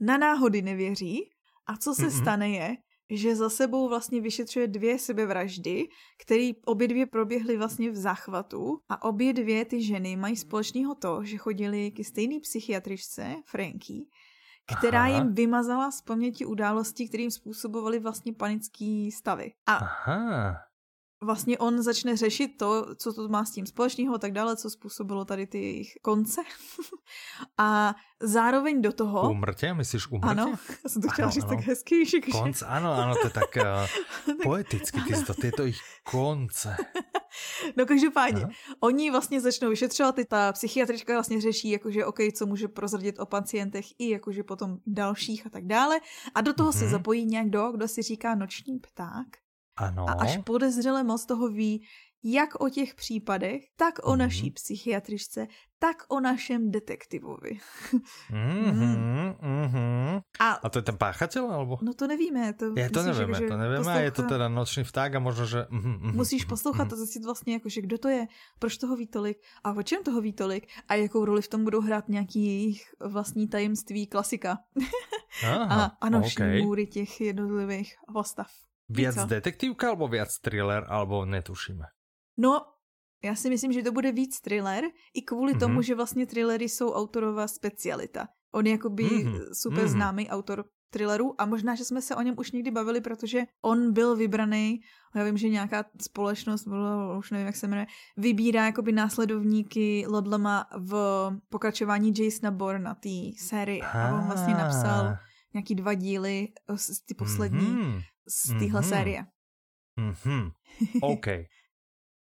[0.00, 1.30] Na náhody nevěří
[1.66, 2.20] a co se Mm-mm.
[2.22, 2.76] stane je,
[3.10, 9.02] že za sebou vlastně vyšetřuje dvě sebevraždy, které obě dvě proběhly vlastně v záchvatu a
[9.02, 14.06] obě dvě ty ženy mají společného to, že chodili k stejné psychiatričce, Franky,
[14.78, 15.08] která Aha.
[15.08, 19.52] jim vymazala z paměti událostí, kterým způsobovaly vlastně panické stavy.
[19.66, 20.67] A Aha.
[21.20, 24.70] Vlastně on začne řešit to, co to má s tím společného a tak dále, co
[24.70, 26.40] způsobilo tady ty jejich konce.
[27.58, 29.30] a zároveň do toho...
[29.30, 29.74] Umrtě?
[29.74, 30.30] Myslíš umrtě?
[30.30, 30.54] Ano,
[30.84, 31.56] já jsem to chtěla ano, říct ano.
[31.56, 32.06] tak hezky.
[32.06, 32.20] Že...
[32.20, 35.78] Konc, ano, ano, to je tak uh, poeticky, ty to, tyto jich
[36.10, 36.76] konce.
[37.76, 38.52] no každopádně, Aha.
[38.80, 43.26] oni vlastně začnou vyšetřovat, i ta psychiatrička vlastně řeší, jakože OK, co může prozradit o
[43.26, 46.00] pacientech i jakože potom dalších a tak dále.
[46.34, 46.78] A do toho mm-hmm.
[46.78, 46.92] se mhm.
[46.92, 49.26] zapojí nějak kdo si říká noční pták.
[49.78, 50.08] Ano.
[50.08, 51.86] A až podezřele moc toho ví,
[52.24, 54.16] jak o těch případech, tak o mm-hmm.
[54.16, 55.46] naší psychiatričce,
[55.78, 57.58] tak o našem detektivovi.
[58.30, 60.20] mm-hmm, mm-hmm.
[60.40, 61.50] A, a to je ten páchatel?
[61.50, 61.78] Alebo?
[61.82, 62.52] No to nevíme.
[62.52, 63.98] To je to nevíme, že to nevíme posloucha...
[63.98, 65.60] a je to teda nočný vták a možno, že...
[65.70, 66.92] Mm-hmm, Musíš poslouchat mm-hmm.
[66.92, 68.26] a zjistit vlastně, jako, že kdo to je,
[68.58, 71.64] proč toho ví tolik a o čem toho ví tolik a jakou roli v tom
[71.64, 74.58] budou hrát nějaký jejich vlastní tajemství klasika.
[75.46, 76.62] Aha, a, a noční okay.
[76.62, 78.50] můry těch jednotlivých postav.
[78.88, 79.26] Viac Co?
[79.26, 81.84] detektívka alebo viac thriller, alebo netušíme?
[82.36, 82.60] No,
[83.24, 85.60] já si myslím, že to bude víc thriller, i kvůli mm-hmm.
[85.60, 88.28] tomu, že vlastně thrillery jsou autorová specialita.
[88.54, 89.40] On je jakoby mm-hmm.
[89.52, 89.88] super mm-hmm.
[89.88, 93.92] známý autor thrillerů a možná, že jsme se o něm už někdy bavili, protože on
[93.92, 94.80] byl vybraný,
[95.14, 96.68] já vím, že nějaká společnost,
[97.18, 100.92] už nevím, jak se jmenuje, vybírá jakoby následovníky Lodlema v
[101.48, 103.84] pokračování Jasona Bourna, té série.
[103.84, 105.16] A on vlastně napsal
[105.54, 106.48] nějaký dva díly,
[107.06, 108.88] ty poslední, mm-hmm z téhle mm-hmm.
[108.88, 109.26] série.
[109.98, 110.52] Mm-hmm.
[111.02, 111.26] OK.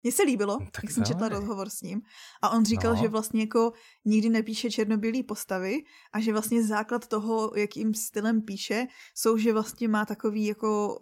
[0.03, 2.03] Mně se líbilo, no, tak jak jsem četla rozhovor s ním
[2.43, 3.03] a on říkal, no.
[3.03, 3.73] že vlastně jako
[4.05, 5.79] nikdy nepíše černobílé postavy
[6.13, 10.99] a že vlastně základ toho, jakým stylem píše, jsou, že vlastně má takový jako,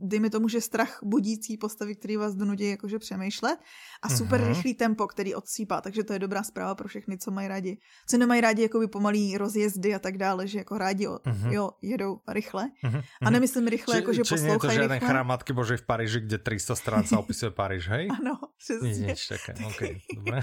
[0.00, 3.58] dejme tomu, že strach budící postavy, který vás donudí jakože přemýšlet
[4.02, 4.48] a super uh-huh.
[4.48, 7.78] rychlý tempo, který odsýpá, takže to je dobrá zpráva pro všechny, co mají rádi.
[8.08, 11.52] Co nemají rádi jakoby pomalý rozjezdy a tak dále, že jako rádi uh-huh.
[11.52, 12.68] jo, jedou rychle.
[12.84, 13.02] Uh-huh.
[13.22, 14.74] A nemyslím rychle, jako že poslouchají rychle.
[14.74, 18.08] je to žádný chramatky bože v Paríži, kde 300 strán se opisuje Paríž, hej?
[18.23, 18.23] Ano,
[18.58, 19.06] přesně.
[19.06, 20.40] Nič také, okay, dobré.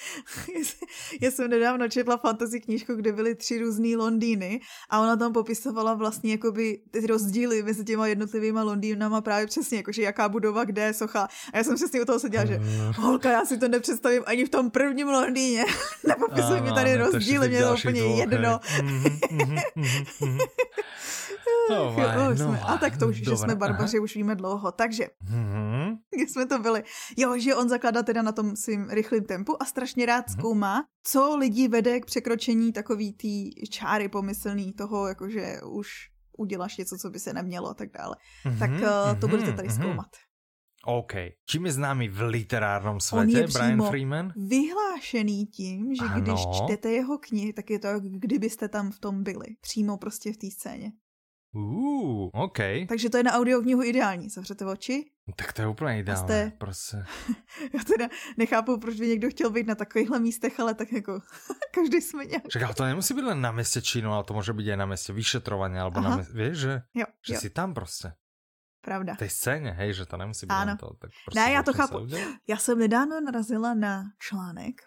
[1.20, 5.94] Já jsem nedávno četla fantasy knížku, kde byly tři různé Londýny a ona tam popisovala
[5.94, 10.94] vlastně jakoby ty rozdíly mezi těma jednotlivýma Londýnama právě přesně, jakože jaká budova, kde je
[10.94, 11.28] socha.
[11.52, 12.60] A já jsem přesně u toho seděla, že
[12.96, 15.64] holka, já si to nepředstavím ani v tom prvním Londýně.
[16.06, 18.60] Nepopisuj mi tady rozdíly, mě to úplně jedno.
[21.70, 24.04] Oh oh, no, a tak to už, dobré, že jsme barbaři, aha.
[24.04, 24.72] už víme dlouho.
[24.72, 25.98] Takže, mm-hmm.
[26.10, 26.84] kde jsme to byli?
[27.16, 30.38] Jo, že on zakládá teda na tom svým rychlým tempu a strašně rád mm-hmm.
[30.38, 35.88] zkoumá, co lidi vede k překročení takový té čáry pomyslný toho, jakože už
[36.38, 38.16] uděláš něco, co by se nemělo a tak dále.
[38.44, 39.82] Mm-hmm, tak uh, to mm-hmm, budete tady mm-hmm.
[39.82, 40.06] zkoumat.
[40.86, 41.12] OK.
[41.48, 44.32] Čím je známý v literárnom světě Brian Freeman?
[44.36, 46.20] vyhlášený tím, že ano.
[46.20, 49.46] když čtete jeho knihy, tak je to, kdybyste tam v tom byli.
[49.60, 50.92] Přímo prostě v té scéně.
[51.54, 52.58] Uh, OK.
[52.88, 54.28] Takže to je na audioknihu ideální.
[54.28, 55.11] Zavřete oči.
[55.36, 56.24] Tak to je úplně ideální.
[56.24, 56.52] Jste...
[56.58, 56.96] Prostě.
[57.74, 61.20] Já teda nechápu, proč by někdo chtěl být na takovýchhle místech, ale tak jako
[61.74, 62.42] každý jsme nějak.
[62.64, 65.12] Ale to nemusí být len na městě Čínu, ale to může být i na městě
[65.12, 66.10] vyšetrování, alebo Aha.
[66.10, 67.40] na městě, víš, že, jo, že jo.
[67.40, 68.12] si tam prostě.
[68.84, 69.14] Pravda.
[69.14, 70.76] V té scéně, hej, že to nemusí být ano.
[70.76, 70.86] to.
[70.86, 72.06] Tak prostě ne, já to chápu.
[72.48, 74.82] Já jsem nedávno narazila na článek,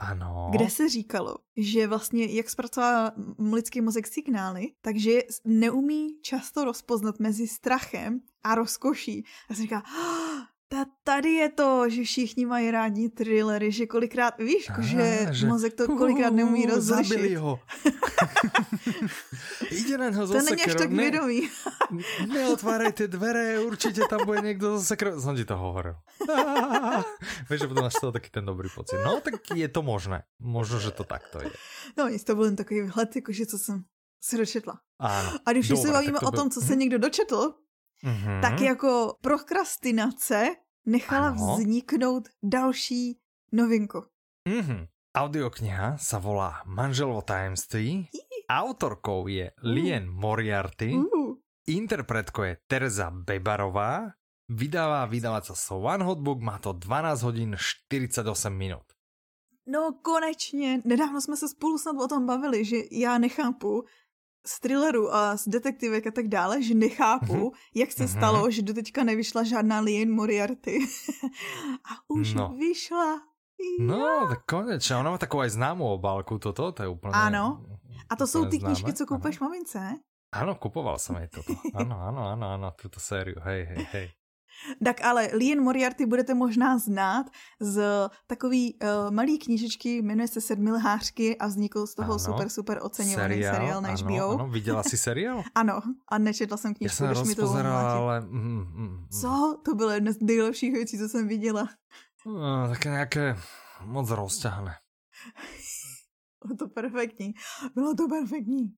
[0.00, 0.48] ano.
[0.52, 3.12] Kde se říkalo, že vlastně jak zpracová
[3.52, 9.24] lidský mozek signály, takže neumí často rozpoznat mezi strachem a rozkoší.
[9.50, 10.40] A se říká, oh,
[10.72, 15.46] ta, tady je to, že všichni mají rádi thrillery, že kolikrát, víš, Aha, že, že
[15.46, 17.08] mozek to kolikrát neumí rozlišit.
[17.08, 17.60] Zabili ho.
[19.98, 21.48] Na ho To není až tak vědomý.
[22.26, 25.22] Neotvárajte dvere, určitě tam bude někdo zase krv.
[25.22, 25.96] Som ti to hovoril.
[27.50, 28.96] Víš, že potom máš to taky ten dobrý pocit.
[29.04, 30.22] No, tak je to možné.
[30.38, 31.50] Možno, že to takto je.
[31.98, 33.84] No, nic, to byl jen takový vhled, jakože co jsem
[34.22, 34.80] se dočetla.
[34.98, 35.30] Ano.
[35.46, 37.54] A když Dobre, se bavíme o tom, co se někdo dočetl,
[38.04, 38.40] mm-hmm.
[38.40, 41.56] tak jako prokrastinace nechala ano.
[41.56, 43.18] vzniknout další
[43.52, 44.02] novinku.
[44.48, 44.86] Mm-hmm.
[45.10, 48.14] Audiokniha sa volá Manželovo tajemství.
[48.46, 50.94] Autorkou je Lien Moriarty.
[50.94, 51.34] Uh.
[51.66, 54.14] Interpretkou je Teresa Bebarová.
[54.50, 58.82] Vydává vydavateľ One Hotbook, má to 12 hodin 48 minut.
[59.66, 63.84] No konečně, nedávno jsme se spolu snad o tom bavili, že já nechápu,
[64.46, 67.70] z thrilleru a z detektivek a tak dále, že nechápu, mm-hmm.
[67.74, 68.16] jak se mm-hmm.
[68.18, 70.78] stalo, že do teďka nevyšla žádná Lien Moriarty.
[71.90, 72.54] a už no.
[72.58, 73.20] vyšla.
[73.80, 74.96] No, tak konečně.
[74.96, 77.64] Ona má takovou aj známou obálku toto, to je úplně Ano.
[78.08, 78.74] A to jsou ty známe.
[78.74, 80.00] knížky, co koupeš mamince,
[80.32, 81.52] Ano, kupoval jsem jej toto.
[81.74, 83.36] Ano, ano, ano, ano, tuto sériu.
[83.42, 84.10] Hej, hej, hej.
[84.84, 87.26] Tak ale Lien Moriarty budete možná znát
[87.60, 87.82] z
[88.26, 92.78] takový uh, malý knížečky, jmenuje se Sedmi lhářky a vznikl z toho ano, super, super
[92.82, 94.30] oceňovaný seriál, seriál na ano, HBO.
[94.30, 95.42] Ano, viděla jsi seriál?
[95.54, 98.20] ano, a nečetla jsem knížku, Já jsem mi to ale...
[98.20, 99.06] Mm, mm, mm.
[99.20, 99.60] Co?
[99.64, 101.68] To bylo jedna z nejlepších věcí, co jsem viděla.
[102.26, 103.36] No, také nějaké
[103.84, 104.74] moc rozťahné.
[106.44, 107.34] Bylo to perfektní.
[107.74, 108.74] Bylo to perfektní.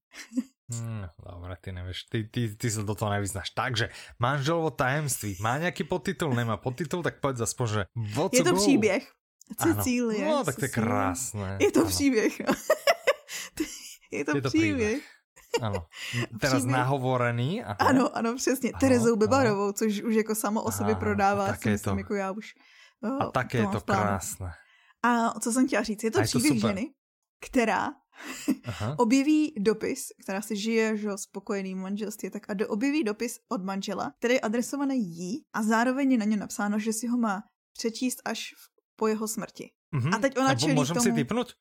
[0.70, 3.51] Hmm, dobre, ty nevieš, ty, ty, ty sa do toho nevyznáš.
[3.51, 7.81] Takže, manželovo tajemství, má nějaký podtitul, nemá podtitul, tak povedz aspoň, že
[8.14, 8.57] What's Je to go?
[8.57, 9.12] příběh.
[9.59, 10.25] Cecílie.
[10.25, 11.59] No, tak to je krásné.
[11.61, 11.88] Je to ano.
[11.88, 12.40] příběh.
[14.12, 15.03] je to, je to příběh.
[15.61, 15.87] Ano.
[16.40, 16.77] Teraz příběh.
[16.77, 17.64] nahovorený.
[17.64, 17.77] Aha.
[17.81, 18.70] Ano, ano, přesně.
[18.70, 19.72] Ano, Terezou Bebarovou, ano.
[19.72, 21.44] což už jako samo o sobě prodává.
[21.44, 21.98] A také to.
[21.98, 22.55] Jako já už,
[23.20, 24.53] a také je to krásné.
[25.03, 26.94] A co jsem chtěla říct, je to a příběh je to ženy,
[27.40, 27.88] která
[28.64, 28.94] Aha.
[28.98, 34.12] objeví dopis, která si žije že spokojený manželství, tak a do, objeví dopis od manžela,
[34.18, 37.42] který je adresovaný jí a zároveň je na něm napsáno, že si ho má
[37.78, 39.70] přečíst až v, po jeho smrti.
[39.94, 40.14] Mm-hmm.
[40.14, 41.04] A teď ona čelí Můžem tomu...
[41.04, 41.54] si typnout?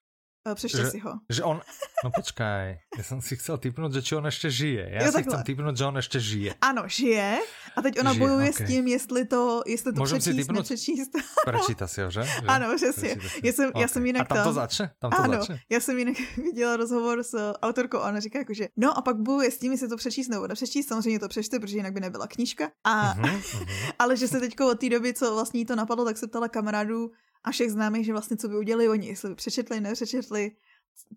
[0.48, 1.12] Eh, přečte si ho.
[1.30, 1.62] Že on,
[2.04, 4.90] no počkaj, já jsem si chcel typnout, že či on ještě žije.
[4.92, 6.56] Já jo, si chcem typnout, že on ještě žije.
[6.62, 7.40] Ano, žije.
[7.76, 8.66] A teď ona žije, bojuje okay.
[8.66, 10.58] s tím, jestli to, jestli to Můžem přečíst, si typnout?
[10.58, 11.12] nepřečíst.
[11.46, 12.24] Prečíta si ho, že?
[12.42, 12.48] že?
[12.48, 13.18] Ano, přesně.
[13.44, 13.82] Já jsem, okay.
[13.82, 14.92] já jsem jinak a tam to začne?
[15.00, 15.60] Tam to ano, začne?
[15.70, 19.16] já jsem jinak viděla rozhovor s autorkou a ona říká jako, že no a pak
[19.16, 20.90] bojuje s tím, jestli to přečíst nebo nepřečíst.
[20.90, 22.72] Samozřejmě to přečte, protože jinak by nebyla knížka.
[22.84, 23.94] A, uh-huh, uh-huh.
[24.00, 27.12] ale že se teď od té doby, co vlastně to napadlo, tak se ptala kamarádů
[27.44, 30.52] a všech známých, že vlastně co by udělali oni, jestli by přečetli, nepřečetli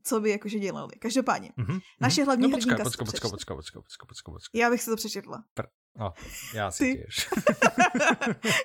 [0.03, 0.97] co by jakože dělali.
[0.99, 1.81] Každopádně, mm-hmm.
[2.01, 2.85] naše hlavní no, počkej, hrdinka...
[2.85, 4.61] Počkej, počkej, počkej, počkej, počkej, počkej, počkej.
[4.61, 5.45] Já bych si to přečetla.
[5.57, 5.67] Pr-
[5.99, 6.13] no,
[6.55, 6.91] já si Ty.
[6.99, 7.29] tiež.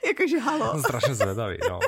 [0.08, 0.72] jakože halo.
[0.72, 1.80] Jsem strašně zvedavý, no.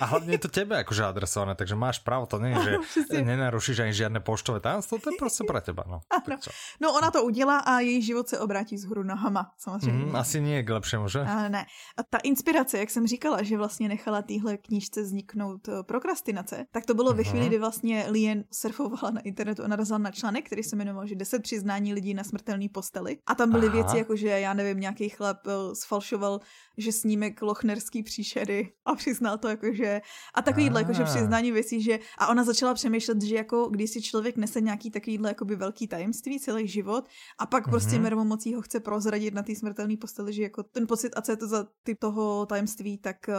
[0.00, 2.76] A hlavně je to tebe jakože adresované, takže máš právo, to není, že
[3.22, 6.00] nenarušíš ani žiadne poštové tajemstvo, to je prostě pro teba, no.
[6.10, 6.36] Ano.
[6.80, 10.04] No ona to udělá a její život se obrátí z hru nohama, samozřejmě.
[10.04, 11.20] Mm, asi nie k lepšímu, že?
[11.20, 11.66] Ale ne.
[11.96, 16.86] A ta inspirace, jak jsem říkala, že vlastně nechala týhle knížce vzniknout eh, prokrastinace, tak
[16.86, 17.16] to bylo uh-huh.
[17.16, 21.06] ve chvíli, kdy vlastně Lien surfovala na internetu a narazila na článek, který se jmenoval,
[21.06, 23.18] že 10 přiznání lidí na smrtelný posteli.
[23.26, 23.74] A tam byly Aha.
[23.74, 26.40] věci jako, že já nevím, nějaký chlap eh, sfalšoval,
[26.76, 30.00] že snímek lochnerský příšery a přiznal to jako, že
[30.34, 34.02] a takovýhle jako, že přiznání věcí, že a ona začala přemýšlet, že jako když si
[34.02, 37.08] člověk nese nějaký takovýhle jakoby velký tajemství celý život
[37.38, 38.02] a pak prostě mm-hmm.
[38.02, 41.36] mermomocí ho chce prozradit na té smrtelné posteli, že jako ten pocit a co je
[41.36, 43.34] to za typ toho tajemství, tak eh,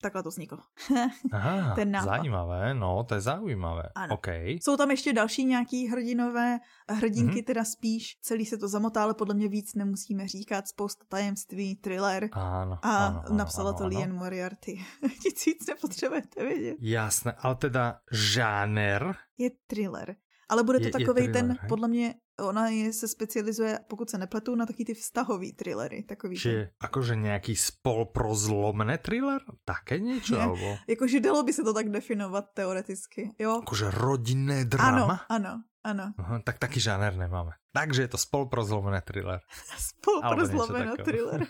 [0.00, 0.58] takhle to vzniklo.
[1.32, 2.06] Aha, Ten nápad.
[2.06, 3.82] zajímavé, no, to je zajímavé.
[3.94, 4.14] Ano.
[4.14, 4.48] Okay.
[4.50, 7.44] Jsou tam ještě další nějaký hrdinové, hrdinky mm-hmm.
[7.44, 12.28] teda spíš, celý se to zamotá, ale podle mě víc nemusíme říkat, spousta tajemství, thriller.
[12.32, 13.96] Ano, a ano, napsala ano, to ano.
[13.96, 14.84] Lien Moriarty.
[15.24, 16.76] Nic víc nepotřebujete vědět.
[16.80, 19.16] Jasné, ale teda žáner?
[19.38, 20.16] Je thriller.
[20.48, 21.68] Ale bude to je, takový je ten, hej?
[21.68, 26.02] podle mě, ona je, se specializuje, pokud se nepletu, na taky ty vztahový thrillery.
[26.02, 26.68] Takový Či ten.
[26.80, 29.40] akože nějaký spol pro zlomené thriller?
[29.64, 30.40] Také něco?
[30.40, 30.78] Alebo...
[30.88, 33.54] Jakože dalo by se to tak definovat teoreticky, jo?
[33.54, 34.88] Jakože rodinné drama?
[34.88, 36.12] Ano, ano, ano.
[36.18, 37.50] Aha, tak taky žáner nemáme.
[37.72, 39.40] Takže je to spol pro zlomené thriller.
[39.78, 41.46] spol pro zlomené thriller.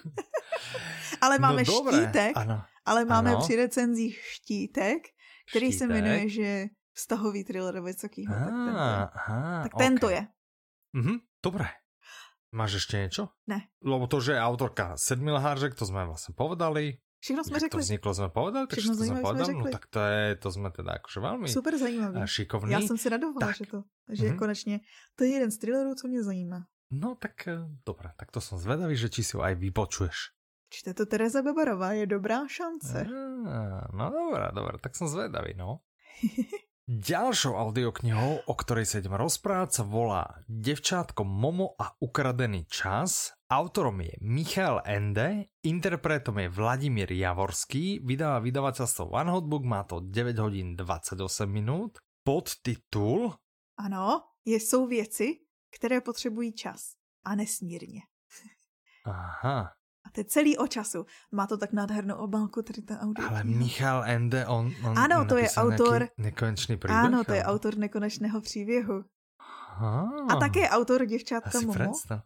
[1.20, 2.62] ale máme no, štítek, ano.
[2.84, 3.40] ale máme ano.
[3.40, 5.02] při recenzích štítek,
[5.50, 5.78] který štítek.
[5.78, 8.32] se jmenuje, že vztahový thriller vysokýho.
[8.32, 8.80] Ah, tak tento,
[9.14, 9.86] aha, tak okay.
[9.86, 10.22] tento je.
[10.92, 11.68] Mhm, dobré.
[12.52, 13.28] Máš ještě něco?
[13.46, 13.60] Ne.
[13.84, 16.98] Lebo to, že je autorka Sedmi lhářek, to jsme vlastně povedali.
[17.20, 17.68] Všechno jsme řekli.
[17.70, 19.52] to vzniklo, jsme povedali, tak všechno to jsme povedali.
[19.52, 22.28] Jsme no tak to je, to jsme teda jakože velmi Super zajímavé.
[22.28, 22.72] Šikovný.
[22.72, 23.56] Já jsem si radovala, tak.
[23.56, 23.82] že to,
[24.12, 24.38] že mm-hmm.
[24.38, 24.80] konečně,
[25.14, 26.66] to je jeden z thrillerů, co mě zajímá.
[26.90, 30.38] No tak eh, dobré, tak to jsem zvedavý, že či si ho aj vypočuješ.
[30.66, 33.06] Čte to Tereza Bebarová, je dobrá šance.
[33.46, 35.78] Ah, no dobré, dobré, tak jsem zvedavý, no.
[36.86, 43.34] Ďalšou audioknihou, o ktorej sa idem rozprávať, sa volá Devčátko Momo a ukradený čas.
[43.50, 50.38] Autorom je Michal Ende, interpretom je Vladimír Javorský, vydáva vydavateľstvo One Hotbook, má to 9
[50.38, 51.98] hodín 28 minút.
[52.22, 53.34] Podtitul?
[53.82, 55.42] Ano, jsou věci,
[55.74, 56.94] které potřebují čas
[57.26, 58.06] a nesmírně.
[59.06, 59.74] Aha,
[60.16, 61.06] to je celý o času.
[61.32, 63.28] Má to tak nádhernou obálku, tady ta audio.
[63.28, 66.08] Ale Michal Ende, on, on Ano, to je autor...
[66.18, 66.98] Nekonečný příběh?
[66.98, 69.04] Ano, to je autor nekonečného příběhu.
[69.40, 70.26] Aha.
[70.30, 71.72] A také autor Děvčátka Momo.
[71.72, 72.22] Představ.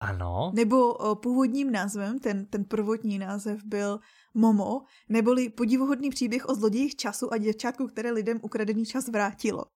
[0.00, 0.52] Ano.
[0.54, 4.00] Nebo původním názvem, ten, ten prvotní název byl
[4.34, 9.64] Momo, neboli podivuhodný příběh o zlodějích času a děvčátku, které lidem ukradený čas vrátilo.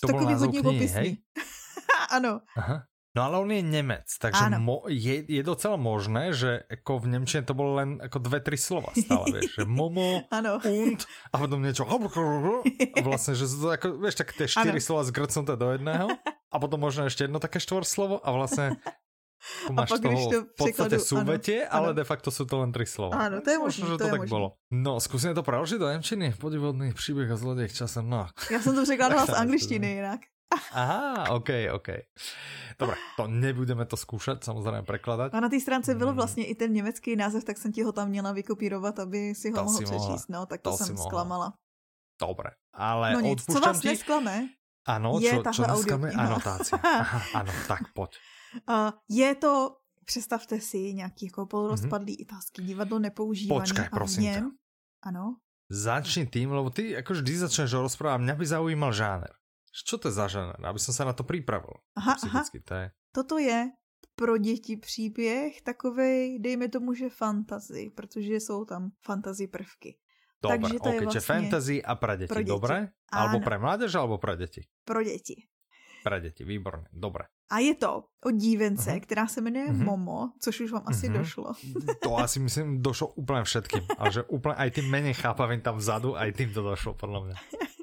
[0.00, 1.18] To Takový hodně knihy, hej?
[2.10, 2.40] ano.
[2.56, 2.86] Aha.
[3.16, 7.42] No ale on je Němec, takže mo, je, je docela možné, že jako v Němčině
[7.42, 10.60] to bylo len jako dve, tři slova stále, vieš, že momo, ano.
[10.68, 11.00] und
[11.32, 11.96] a potom niečo a
[13.02, 16.08] vlastně, že to jako, vieš, tak tie štyri slova zgrcnuté do jedného
[16.52, 18.76] a potom možno ještě jedno také štvor slovo a vlastně
[19.66, 20.30] Tu máš pak, toho
[20.90, 21.96] to v súvete, ano, ale ano.
[21.96, 23.14] de facto sú to len tri slova.
[23.14, 24.32] Áno, to je možné, Možno, že to to, je tak možné.
[24.32, 24.48] bolo.
[24.72, 26.34] No, skúsime to preložiť do Nemčiny.
[26.40, 28.02] Podivodný příběh a zlodej časem.
[28.10, 28.26] No.
[28.50, 30.20] Já jsem to překládala z to angličtiny jinak.
[30.72, 31.88] Aha, OK, OK.
[32.78, 35.32] Dobre, to nebudeme to skúšať, samozrejme prekladať.
[35.32, 36.16] A na té stránce byl Mm.
[36.16, 39.56] vlastně i ten německý název, tak jsem ti ho tam měla vykopírovat, aby si ho
[39.56, 40.28] To mohl přečíst.
[40.28, 41.10] No, tak to, To jsem mohla.
[41.10, 41.48] zklamala.
[42.20, 43.88] Dobre, ale No nic, co vás ti...
[43.88, 44.48] nesklame,
[44.86, 45.74] Áno, je čo, čo tahle máme?
[45.82, 46.22] audiokniha.
[46.30, 46.78] Anotácia.
[47.02, 48.16] Aha, áno, tak poď.
[48.70, 49.76] Uh, je to,
[50.06, 52.22] představte si, nějaký jako polorozpadlý mm-hmm.
[52.22, 53.66] italský divadlo nepoužívaný.
[53.66, 54.44] V prosím něm,
[55.02, 55.36] Ano.
[55.70, 59.32] Začni tým, lebo ty ako vždy začneš rozprávať, mňa by zaujímal žáner.
[59.84, 60.56] Čo to je za žáner?
[60.64, 61.76] Aby som sa na to pripravil.
[61.98, 62.42] Aha, aha.
[62.48, 62.86] To je...
[63.12, 63.68] Toto je
[64.16, 69.98] pro děti příběh takovej, dejme tomu, že fantazy, protože jsou tam fantazy prvky.
[70.42, 72.52] Dobre, Takže to je ok, čiže vlastne fantasy a pre deti, pro deti.
[72.52, 72.76] dobre?
[73.08, 73.44] Alebo Áno.
[73.44, 74.68] pre mládež, alebo pre deti?
[74.84, 75.36] Pro děti.
[76.04, 77.26] Pre deti, výborne, dobre.
[77.50, 79.00] A je to od dívence, uh-huh.
[79.00, 79.84] která se jmenuje uh-huh.
[79.84, 81.18] Momo, což už vám asi uh-huh.
[81.18, 81.54] došlo.
[82.02, 86.14] To asi myslím došlo úplne všetkým, ale že úplne aj tým menej chápavým tam vzadu,
[86.14, 87.36] aj tým to došlo, podľa mňa.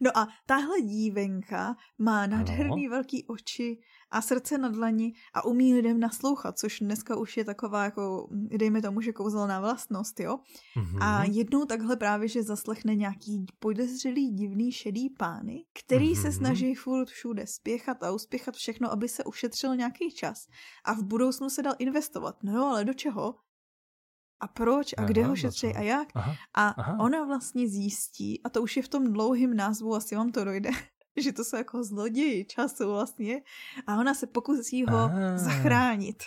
[0.00, 3.78] No a tahle dívenka má nádherný velký oči
[4.10, 8.82] a srdce na dlani a umí lidem naslouchat, což dneska už je taková jako, dejme
[8.82, 10.38] tomu, že kouzelná vlastnost, jo.
[10.76, 11.02] Mhm.
[11.02, 16.22] A jednou takhle právě, že zaslechne nějaký podezřelý divný šedý pány, který mm-hmm.
[16.22, 16.36] se Mhm.
[16.36, 20.46] snaží furt všude spěchat a uspěchat všechno, aby se ušetřil nějaký čas
[20.84, 22.36] a v budoucnu se dal investovat.
[22.42, 23.34] No jo, ale do čeho?
[24.40, 24.92] A proč?
[24.92, 25.74] A Aha, kde ho šetří?
[25.74, 26.08] A jak?
[26.14, 26.96] Aha, A aha.
[27.00, 30.70] ona vlastně zjistí, a to už je v tom dlouhém názvu, asi vám to dojde,
[31.16, 33.40] že to jsou jako zloději času vlastně,
[33.86, 35.38] a ona se pokusí ho Á.
[35.38, 36.22] zachránit.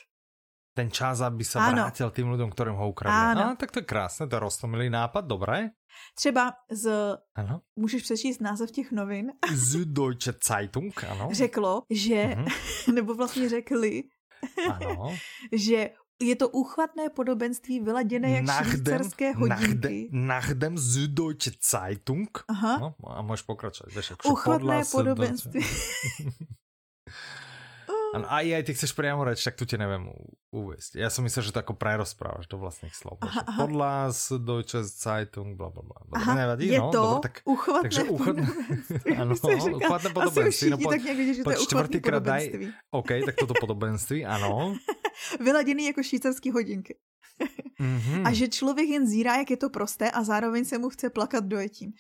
[0.79, 1.75] ten čas, aby sa Áno.
[1.75, 3.11] vrátil tým ľuďom, ktorým ho ukradli.
[3.35, 3.51] Áno.
[3.51, 5.75] Á, tak to je krásne, to je roztomilý nápad, dobré.
[6.15, 6.85] Třeba z,
[7.35, 7.61] Áno.
[7.75, 11.27] můžeš přečíst název těch novin, Süddeutsche Zeitung, áno.
[11.35, 12.45] řeklo, že, Mhm.
[12.95, 14.03] nebo vlastně řekli,
[14.71, 15.11] Áno.
[15.51, 15.89] že
[16.19, 20.09] je to úchvatné podobenství vyladěné jak švýcarské hodinky.
[20.11, 22.43] Nachdem, nachdem Süddeutsche Zeitung.
[22.47, 23.23] Aha, No, a
[24.11, 25.61] akože úchvatné podľa podobenství.
[28.09, 30.97] Ano, a aj ty chceš priamo reč, tak tu ti neviem u- uvieť.
[30.97, 33.21] Ja som myslel, že to ako prerozprávaš do vlastných slov.
[33.21, 33.59] Aha, Aha, aha.
[33.61, 33.91] Podľa
[34.41, 35.97] Deutsche Zeitung, bla bla bla.
[36.11, 39.11] Aha, nevadí, je no, to dobre, tak uchvatné takže uchvatné- podobenství.
[39.15, 42.45] Ano, jsem uchvatné podobenství, no poď- tak nějak vědí, že to je uchvatné čtvrtýkrát daj-
[42.49, 42.65] podobenství.
[42.91, 44.73] OK, tak toto podobenství, ano.
[45.45, 46.95] Vyladěný jako švýcarský hodinky.
[47.79, 48.27] Mm-hmm.
[48.27, 51.43] A že člověk jen zírá, jak je to prosté a zároveň se mu chce plakat
[51.45, 51.91] dojetím.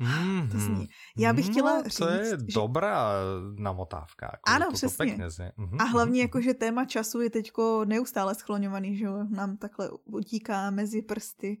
[0.00, 0.50] Mm-hmm.
[0.50, 0.88] To zní.
[1.18, 3.12] Já bych chtěla no, to je říct, že- dobrá
[3.58, 4.26] namotávka.
[4.26, 5.06] Ako Ano, toto přesně.
[5.06, 5.52] Pekne znie.
[5.56, 9.06] Mhm, A hlavně mhm, jako, že téma času je teďko neustále skloňovaný, že?
[9.30, 11.60] Nám takhle utíká mezi prsty.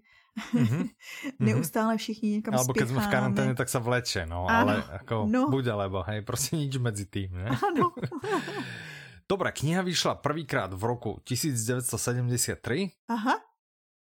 [0.52, 0.88] mhm.
[1.40, 4.48] neustále všichni někam Alebo keď sme v karanténe, tak sa vleče, no.
[4.48, 5.52] Áno, Ale ako no.
[5.52, 7.52] buď alebo, hej, proste nič medzi tým, ne?
[7.52, 7.92] Ano.
[9.28, 13.36] Dobre, kniha vyšla prvýkrát v roku 1973 Aha.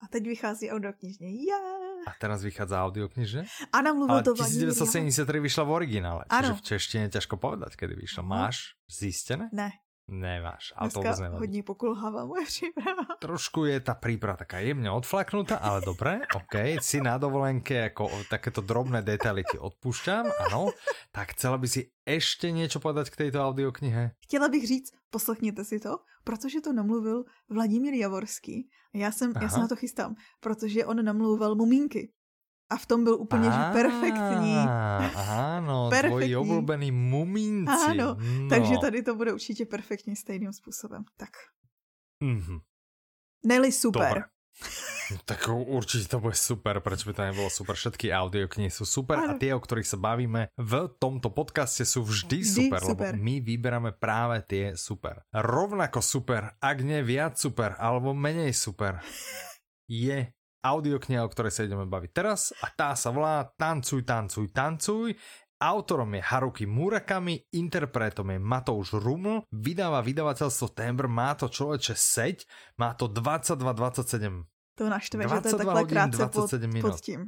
[0.01, 1.27] A teď vychází audioknižně.
[1.45, 1.59] Ja.
[2.07, 3.45] A teraz vychádza audioknižne.
[3.71, 4.49] Ana mluvil to Jahn.
[4.49, 6.57] 1973 vyšla v originále, čiže Áno.
[6.57, 8.21] v češtine ťažko povedať, kedy vyšla.
[8.25, 9.49] Máš zistené?
[9.53, 9.75] Ne,
[10.11, 11.39] Nemáš, ale to nevadí.
[11.39, 13.15] hodně pokulhává moje příprava.
[13.23, 18.59] Trošku je tá príprava taká jemne odflaknutá, ale dobre, OK, si na dovolenke, ako takéto
[18.59, 20.75] drobné detaily ti odpúšťam, áno.
[21.15, 24.19] Tak chcela by si ešte niečo povedať k tejto audioknihe?
[24.19, 28.67] Chtěla bych říct, poslechněte si to, protože to namluvil Vladimír Javorský.
[28.93, 29.63] A Já, jsem, já se Aha.
[29.63, 32.11] na to chystám, protože on namluval mumínky.
[32.71, 34.55] A v tom byl úplně že perfektní.
[34.55, 36.35] Tvoji Perfektní.
[36.39, 37.99] obľúbení mumínci.
[37.99, 38.47] Áno, no.
[38.47, 41.03] Takže tady to bude určitě perfektně stejným způsobem.
[41.17, 41.29] Tak.
[42.23, 42.59] Mhm,
[43.45, 44.07] Nelly super.
[44.07, 44.23] Dobre.
[45.27, 47.75] Tak určite to bude super, prečo by to nebolo super.
[47.75, 49.39] Všetky audioknihy sú super a Áno.
[49.43, 53.11] tie, o ktorých sa bavíme v tomto podcaste sú vždy, Vždy super, super.
[53.11, 55.27] lebo my vyberáme práve tie super.
[55.35, 59.03] Rovnako super, ak nie viac super, alebo menej super,
[59.91, 60.31] je
[60.61, 65.13] audiokniha, o ktorej sa ideme baviť teraz a tá sa volá Tancuj, tancuj, tancuj.
[65.61, 72.49] Autorom je Haruki Murakami, interpretom je Matouš Ruml, vydáva vydavateľstvo Tembr, má to človeče seď,
[72.81, 74.41] má to 22-27
[74.77, 76.91] To naštve, že to je 22 takhle krátce pod, 27 minut.
[76.91, 77.21] pod tím.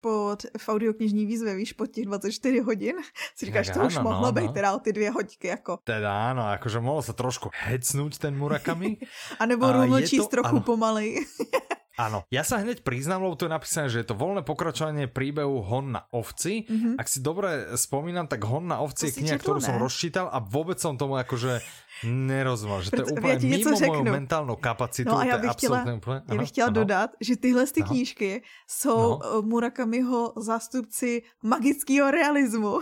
[0.00, 2.96] Pod, v audioknižní výzve, víš, pod těch 24 hodin.
[3.36, 4.52] Si říkáš, Tak to už áno, mohlo no, být no.
[4.52, 5.78] teda o ty dvě hoďky, jako.
[5.84, 8.96] Teda áno, akože mohol sa trošku hecnúť ten Murakami.
[9.40, 10.64] A nebo Ruml číst to- trochu áno.
[10.64, 11.24] pomalej.
[12.00, 15.60] Áno, ja sa hneď priznám, lebo tu je napísané, že je to voľné pokračovanie príbehu
[15.60, 16.64] Hon na ovci.
[16.64, 16.96] Mhm.
[16.96, 20.40] Ak si dobre spomínam, tak Hon na ovci To je kniha, ktorú som rozčítal a
[20.40, 21.60] vôbec som tomu akože
[22.08, 24.08] nerozumel, že to je úplne ja mimo moju řeknu.
[24.08, 25.12] mentálnu kapacitu.
[25.12, 26.18] No a já to je bych chtěla- absolútne úplne...
[26.28, 28.30] Já bych chtěla dodat, že tyhle ty knížky
[28.64, 29.18] jsou No.
[29.20, 29.42] no.
[29.42, 32.80] Murakamiho zástupci magického realismu.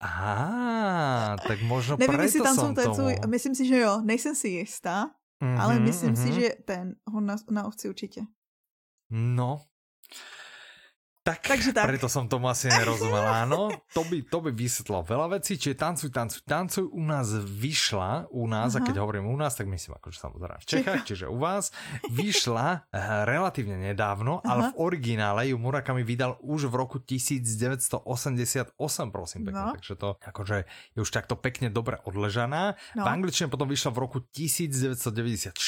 [0.00, 5.08] Aha, tak možno Nevím, jestli tancou, tancuj, myslím si, že jo, nejsem si jistá,
[5.44, 6.22] mm-hmm, ale myslím mm-hmm.
[6.22, 6.40] si, mhm.
[6.40, 8.20] že ten, ho na, na ovci určitě.
[9.10, 9.60] No,
[11.26, 11.90] tak, Takže tak.
[11.90, 13.26] preto som tomu asi nerozumel.
[13.42, 18.30] Áno, to by, to by vysvetlo veľa vecí, čiže tancuj, tancuj, tancuj u nás vyšla,
[18.30, 18.78] u nás, Aha.
[18.78, 21.74] a keď hovorím u nás, tak myslím akože samozrejme v Čechách, čiže u vás,
[22.14, 24.46] vyšla uh, relatívne nedávno, Aha.
[24.46, 28.78] ale v originále ju Murakami vydal už v roku 1988,
[29.10, 29.74] prosím pekne, no.
[29.74, 30.62] takže to akože
[30.94, 32.78] je už takto pekne dobre odležaná.
[32.94, 33.02] No.
[33.02, 35.58] V angličtine potom vyšla v roku 1994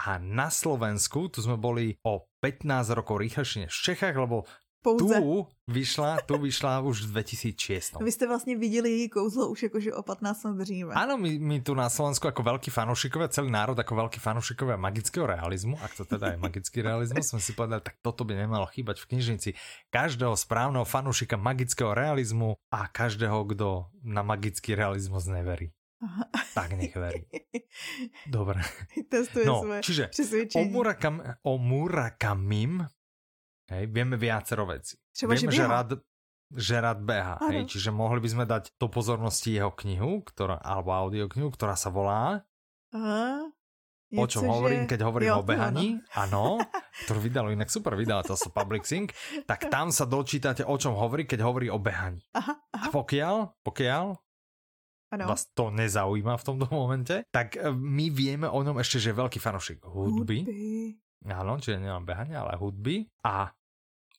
[0.00, 4.44] a na Slovensku, tu sme boli o 15 rokov rýchlejšie než v Čechách, lebo
[4.84, 5.16] pouze.
[5.16, 7.96] Tu vyšla, tu vyšla už v 2006.
[8.00, 10.94] Vy jste vlastně viděli její kouzlo už jakože o 15 let dříve.
[10.94, 15.26] Ano, my, my tu na Slovensku jako velký fanoušikové, celý národ jako velký fanoušikové magického
[15.26, 19.00] realizmu, ak to teda je magický realizmus, jsme si povedali, tak toto by nemalo chýbať
[19.00, 19.50] v knižnici
[19.90, 25.72] každého správného fanoušika magického realizmu a každého, kdo na magický realizmus neverí.
[26.04, 26.28] Aha.
[26.54, 27.24] Tak nech verí.
[28.28, 28.60] Dobre.
[29.12, 30.04] Testuje no, svoje čiže
[30.60, 32.84] o, Murakam, o Murakamim
[33.64, 35.00] Hej, vieme viacero veci.
[35.12, 35.88] Třeba, vieme, že, že rád,
[36.52, 37.36] že rád beha.
[37.48, 41.88] Hej, čiže mohli by sme dať do pozornosti jeho knihu, ktorá, alebo audioknihu, ktorá sa
[41.88, 42.44] volá...
[42.92, 43.48] Aha.
[44.14, 44.94] Je o čom hovorím, že...
[44.94, 46.62] keď hovorím jo, o behaní, áno,
[47.08, 49.10] ktorú vydalo inak super vydavateľstvo Public Sync,
[49.42, 52.22] tak tam sa dočítate, o čom hovorí, keď hovorí o behaní.
[52.30, 52.86] Aha, aha.
[52.86, 54.04] A pokiaľ, pokiaľ
[55.18, 55.24] ano.
[55.26, 59.18] vás to nezaujíma v tomto momente, tak e, my vieme o ňom ešte, že je
[59.18, 60.46] veľký fanošik hudby.
[60.46, 61.02] hudby.
[61.24, 63.08] Áno, čiže nielen behania, ale hudby.
[63.24, 63.54] A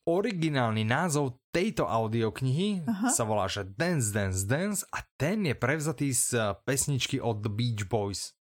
[0.05, 3.09] originálny názov tejto audioknihy Aha.
[3.09, 7.51] sa volá, že Dance, Dance, Dance a ten je prevzatý z eh, pesničky od The
[7.51, 8.37] Beach Boys.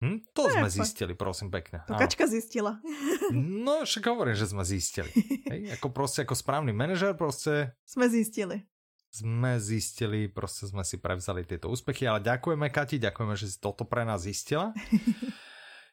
[0.00, 0.32] Hm?
[0.32, 1.84] To, to sme zistili, prosím pekne.
[1.84, 2.80] To kačka zistila.
[3.30, 5.06] No, však hovorím, že sme zistili.
[5.52, 7.78] Hej, ako proste, ako správny manažer proste...
[7.86, 8.66] Sme zistili.
[9.10, 13.86] Sme zistili, proste sme si prevzali tieto úspechy, ale ďakujeme Kati, ďakujeme, že si toto
[13.86, 14.74] pre nás zistila.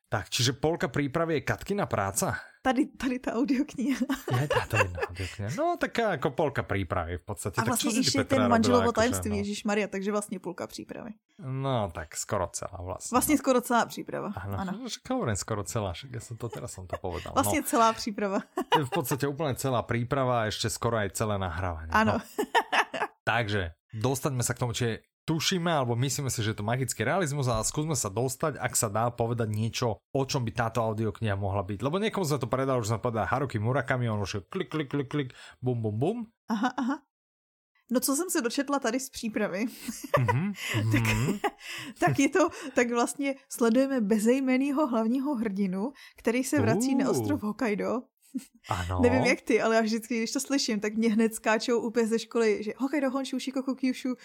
[0.08, 2.40] Tak, čiže polka prípravy je Katkina práca?
[2.64, 4.00] Tady, tady ta audiokniha.
[4.40, 5.50] Je táto jedna audiokniha.
[5.58, 7.62] No, taká jako polka přípravy v podstatě.
[7.62, 9.36] A vlastně tak, ještě ten manželovo tajemství, no.
[9.36, 11.12] Ježíš Maria, takže vlastně půlka přípravy.
[11.40, 13.16] No, tak skoro celá vlastně.
[13.16, 13.40] Vlastně no.
[13.40, 14.32] skoro celá příprava.
[14.36, 14.80] Ano, ano.
[15.10, 17.34] Hovorím skoro celá, však ja som to teraz som to povedal.
[17.36, 17.68] Vlastně no.
[17.68, 18.40] celá příprava.
[18.84, 21.92] v podstatě úplně celá príprava a ještě skoro aj celé nahrávanie.
[21.92, 22.14] Ano.
[22.14, 22.46] No.
[23.24, 27.52] takže, dostaňme sa k tomu, či tušíme, alebo myslíme si, že je to magický realizmus
[27.52, 31.68] a skúsme sa dostať, ak sa dá povedať niečo, o čom by táto audiokniha mohla
[31.68, 31.84] byť.
[31.84, 34.88] Lebo niekomu sme to predali, už sme povedali Haruki Murakami, on už je klik, klik,
[34.88, 36.18] klik, klik, bum, bum, bum.
[36.48, 37.04] Aha, aha.
[37.92, 39.66] No co jsem se dočetla tady z přípravy,
[40.20, 40.54] mm-hmm,
[40.92, 41.40] tak, mm-hmm.
[42.00, 47.00] tak je to, tak vlastně sledujeme bezejmenýho hlavního hrdinu, který se vrací uh.
[47.00, 48.02] na ostrov Hokkaido.
[48.70, 49.00] Ano.
[49.04, 52.20] Nevím jak ty, ale já vždycky, když to slyším, tak mě hned skáčou úplně ze
[52.20, 54.16] školy, že Hokkaido, Honshu, Shikoku, Kyushu.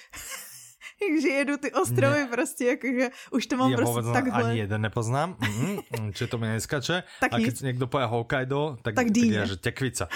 [1.02, 2.26] Takže jedu ty ostrovy ne.
[2.26, 4.42] prostě, jakože už to mám ja prostě takhle.
[4.42, 5.36] Ani jeden nepoznám,
[6.00, 7.02] mm, či to mi neskače.
[7.20, 10.08] Tak a keď si někdo poje Hokkaido, tak, tak, tak ja, že tekvica.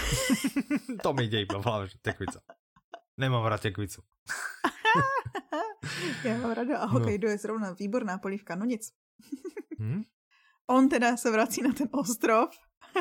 [1.03, 2.41] to mi ide iba v hlave, že tekvica.
[3.19, 4.03] Nemám rád tekvicu.
[6.25, 7.33] Já mám ráda a Hokkaido no.
[7.33, 8.93] je zrovna výborná polívka, no nic.
[9.79, 10.03] hmm?
[10.67, 12.49] On teda se vrací na ten ostrov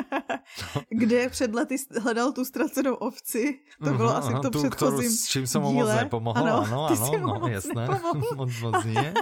[0.88, 3.60] kde před lety hledal tu ztracenou ovci.
[3.84, 6.86] To bylo uh-huh, asi to tu, předchozím S čím jsem mu moc nepomohl, ano, ano,
[6.86, 7.88] ano, no, jasné,
[8.36, 9.14] moc, moc nie.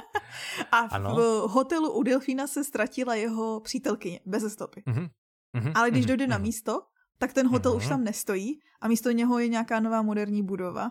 [0.72, 1.50] A v uh-huh.
[1.50, 4.82] hotelu u Delfína se ztratila jeho přítelkyně, bez stopy.
[4.86, 5.08] Uh-huh.
[5.56, 5.72] Uh-huh.
[5.74, 6.08] Ale když uh-huh.
[6.08, 6.30] dojde uh-huh.
[6.30, 6.82] na místo,
[7.18, 7.76] tak ten hotel uh-huh.
[7.76, 10.90] už tam nestojí a místo něho je nějaká nová moderní budova.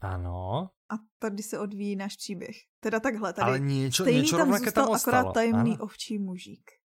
[0.00, 0.70] Ano.
[0.90, 2.56] A tady se odvíjí náš příběh.
[2.80, 5.84] Teda takhle, tady Ale niečo, stejný niečo tam zůstal tam akorát tajemný ano.
[5.84, 6.79] ovčí mužík.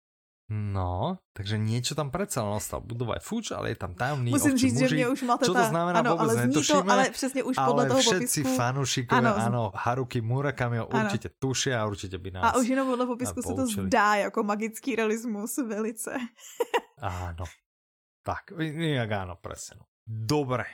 [0.54, 2.78] No, takže niečo tam predsa ostal.
[2.78, 4.88] Budova je fuč, ale je tam tajomný Musím říct, muži.
[4.88, 6.82] že mě už máte Čo to znamená, ano, vůbec ale netušíme.
[6.82, 8.56] To, ale přesně už podle toho všetci popisku.
[8.56, 12.86] fanúšikovia, ano, ano, Haruki Murakami ho určitě tuší a určitě by nás A už jenom
[12.86, 16.14] podle popisku se to zdá jako magický realismus velice.
[17.02, 17.44] Áno.
[18.24, 19.82] Tak, nejak áno, presne.
[19.82, 19.84] No.
[20.06, 20.64] Dobre.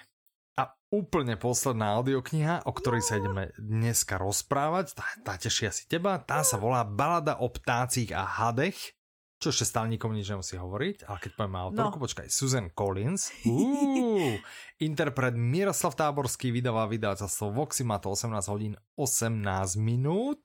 [0.60, 6.20] A úplne posledná audiokniha, o ktorej sa ideme dneska rozprávať, tá, tá teší asi teba,
[6.20, 8.99] tá sa volá Balada o ptácích a hadech
[9.40, 12.04] čo ešte stále nikomu nič nemusí hovoriť, ale keď povieme autorku, no.
[12.04, 14.36] počkaj, Susan Collins, uh,
[14.88, 20.44] interpret Miroslav Táborský vydává vydavateľstvo Voxy, má to 18 hodín 18 minút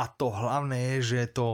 [0.00, 1.48] a to hlavné je, že je to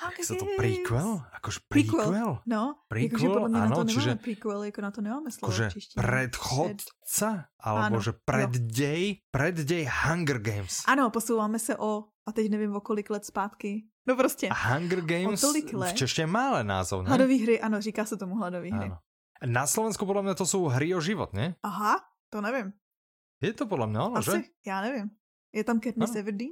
[0.00, 1.20] Jak sa to prequel?
[1.36, 2.08] Akože prequel?
[2.08, 2.30] prequel?
[2.48, 4.10] No, prequel, akože áno, na to čiže...
[4.16, 10.88] prequel, ako na to nemáme slovo akože predchodca, alebo áno, že preddej, preddej Hunger Games.
[10.88, 14.48] Ano, posouváme se o, a teď nevím o kolik let zpátky, No prostě.
[14.48, 15.44] A Hunger Games
[15.90, 17.08] v češtině má ale názov, ne?
[17.08, 18.84] Hladový hry, ano, říká se tomu hladový hry.
[18.84, 18.98] Ano.
[19.46, 21.54] Na Slovensku podle mě to jsou hry o život, ne?
[21.62, 21.96] Aha,
[22.30, 22.72] to nevím.
[23.40, 24.42] Je to podle mě ono, Asi, že?
[24.66, 25.10] já nevím.
[25.52, 26.50] Je tam Katniss Everdeen?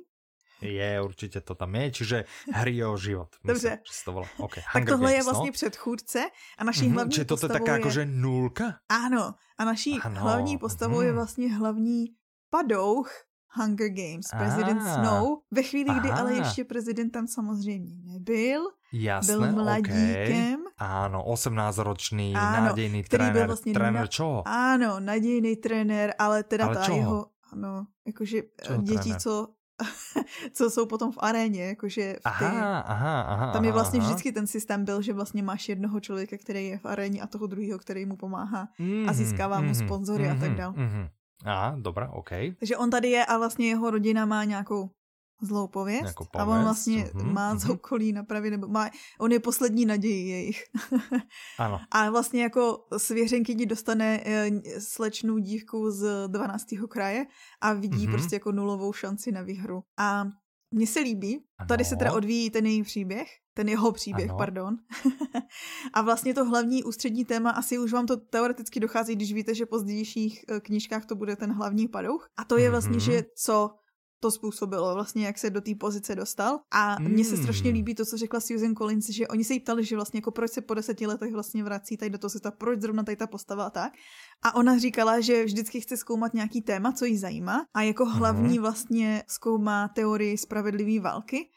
[0.61, 3.37] Je, určitě to tam je, čiže hry o život.
[3.45, 3.71] Dobře.
[3.71, 4.29] Myslím, to volá.
[4.39, 4.65] Okay.
[4.73, 5.53] tak tohle Games, je vlastně no?
[5.53, 8.65] předchůdce a naší mm-hmm, hlavní Čiže to je taká jakože nulka?
[8.89, 10.21] Ano, a naší ano.
[10.21, 11.07] hlavní postavou mm.
[11.07, 12.07] je vlastně hlavní
[12.51, 16.21] padouch Hunger Games, prezident ah, Snow, ve chvíli, kdy aha.
[16.21, 18.63] ale ještě prezident tam samozřejmě nebyl.
[18.93, 20.61] Jasné, byl mladíkem.
[20.61, 20.79] Okay.
[20.79, 23.47] Áno, 18-ročný nadějný trenér.
[23.47, 24.07] Vlastně trenér na...
[24.07, 24.43] čoho?
[24.47, 26.99] Áno, nadějný trenér, ale teda ale ta čoho?
[26.99, 29.21] jeho, ano, jakože čo děti, trenér?
[29.21, 29.49] co
[30.53, 34.09] co jsou potom v aréně, jakože v aha, aha, aha, tam je vlastně aha.
[34.09, 37.47] vždycky ten systém byl, že vlastně máš jednoho člověka, který je v aréně a toho
[37.47, 40.75] druhého, který mu pomáhá mm-hmm, a získává mu mm-hmm, sponzory mm-hmm, a tak mhm, dále.
[40.75, 41.09] Mm-hmm.
[41.45, 42.31] Aha, dobrá, OK.
[42.59, 44.91] Takže on tady je a vlastně jeho rodina má nějakou
[45.43, 46.49] zlou pověst, jako pověst.
[46.49, 50.63] a on vlastně mm-hmm, má z okolí napravit, nebo má, on je poslední naději jejich.
[51.59, 51.81] ano.
[51.91, 56.65] A vlastně jako svěřenkyni dostane e, slečnou dívku z 12.
[56.89, 57.27] kraje
[57.61, 58.11] a vidí mm-hmm.
[58.11, 59.83] prostě jako nulovou šanci na výhru.
[59.99, 60.25] A
[60.71, 61.67] mně se líbí, ano.
[61.69, 64.39] tady se teda odvíjí ten její příběh, ten jeho příběh, ano.
[64.39, 64.77] pardon.
[65.93, 69.67] a vlastně to hlavní ústřední téma, asi už vám to teoreticky dochází, když víte, že
[69.67, 72.29] po pozdějších e, knížkách to bude ten hlavní padouch.
[72.37, 73.13] A to je vlastně, mm-hmm.
[73.13, 73.71] že co
[74.21, 76.61] to způsobilo, vlastně jak se do té pozice dostal.
[76.71, 77.75] A mně se strašně hmm.
[77.75, 80.51] líbí to, co řekla Susan Collins, že oni se jí ptali, že vlastně jako proč
[80.51, 83.65] se po deseti letech vlastně vrací tady do toho světa, proč zrovna tady ta postava
[83.65, 83.93] a tak.
[84.43, 88.59] A ona říkala, že vždycky chce zkoumat nějaký téma, co jí zajímá a jako hlavní
[88.59, 91.49] vlastně zkoumá teorii spravedlivé války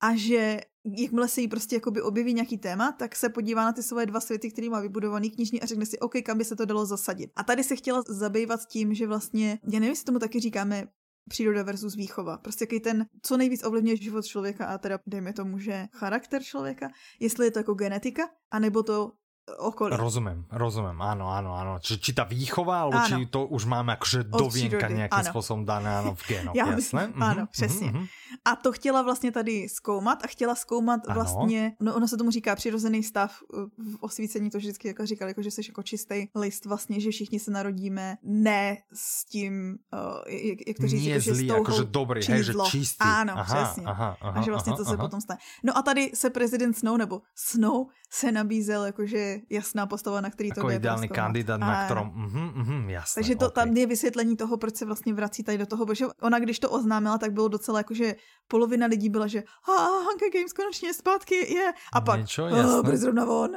[0.00, 0.60] a že
[0.98, 4.20] jakmile se jí prostě jakoby objeví nějaký téma, tak se podívá na ty svoje dva
[4.20, 7.30] světy, který má vybudovaný knižní a řekne si, OK, kam by se to dalo zasadit.
[7.36, 10.86] A tady se chtěla zabývat tím, že vlastně, já nevím, jestli tomu taky říkáme
[11.28, 12.38] příroda versus výchova.
[12.38, 16.88] Prostě jaký ten, co nejvíc ovlivňuje život člověka a teda dejme tomu, že charakter člověka,
[17.20, 19.12] jestli je to jako genetika, anebo to
[19.58, 19.96] okolí.
[19.96, 21.78] Rozumím, rozumím, ano, ano, ano.
[21.78, 25.30] Či, či ta výchova, alebo či to už máme jakože do věnka nějakým ano.
[25.30, 27.06] způsobem dané, ano, v genu, Já jasné?
[27.06, 27.90] Myslím, ano, mm-hmm, přesně.
[27.92, 28.06] Mm-hmm.
[28.44, 31.14] A to chtěla vlastně tady zkoumat a chtěla zkoumat ano.
[31.14, 33.42] vlastně, no ono se tomu říká přirozený stav
[33.78, 37.38] v osvícení, to vždycky jako říkali, jako že jsi jako čistý list vlastně, že všichni
[37.38, 41.84] se narodíme ne s tím, uh, jak, jak to říct, jako, že s tou jakože
[41.84, 43.04] dobrý, hej, že čistý.
[43.04, 43.84] Ano, aha, přesně.
[43.86, 45.04] Aha, aha, a že vlastně aha, to se aha.
[45.04, 45.38] potom stane.
[45.64, 50.50] No a tady se prezident Snow, nebo Snow se nabízel jakože jasná postava, na který
[50.50, 53.64] to Jako ideální kandidát, na kterom, mm, mm, jasné, Takže to, okay.
[53.64, 56.70] tam je vysvětlení toho, proč se vlastně vrací tady do toho, protože ona, když to
[56.70, 58.16] oznámila, tak bylo docela jakože
[58.48, 61.72] polovina lidí byla, že a Hunger Games konečně zpátky je.
[61.92, 63.50] A pak, Něčo, oh, bude zrovna von.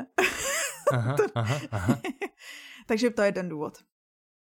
[0.91, 1.95] aha, aha, aha.
[2.87, 3.77] Takže to je ten důvod.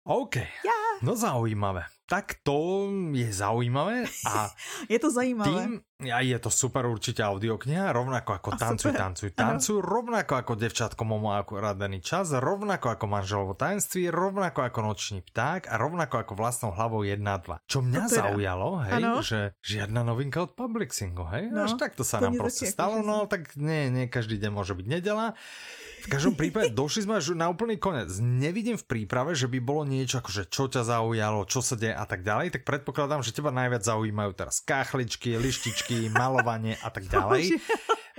[0.03, 0.35] OK.
[0.35, 1.01] Yeah.
[1.01, 1.83] No zaujímavé.
[2.11, 4.51] Tak to je zaujímavé a
[4.91, 5.47] je to zajímavé.
[5.47, 5.71] Tým,
[6.11, 8.99] a je to super určite audiokniha, rovnako ako a Tancuj, super.
[8.99, 14.79] tancuj, tancuj, rovnako ako Devčatko Momo ako Radený čas, rovnako ako Manželovo tajemství, rovnako ako
[14.91, 17.69] Nočný pták a rovnako ako Vlastnou hlavou 1 2.
[17.69, 19.13] Čo mňa to zaujalo, hej, ano.
[19.23, 22.99] že žiadna novinka od Publixingu, hej, no, až tak to sa to nám proste stalo,
[23.05, 25.37] no tak nie, nie každý deň môže byť nedela.
[26.01, 28.09] V každom prípade došli sme až na úplný konec.
[28.17, 32.05] Nevidím v príprave, že by bolo niečo akože čo ťa zaujalo, čo sa deje a
[32.09, 37.61] tak ďalej, tak predpokladám, že teba najviac zaujímajú teraz káchličky, lištičky, malovanie a tak ďalej.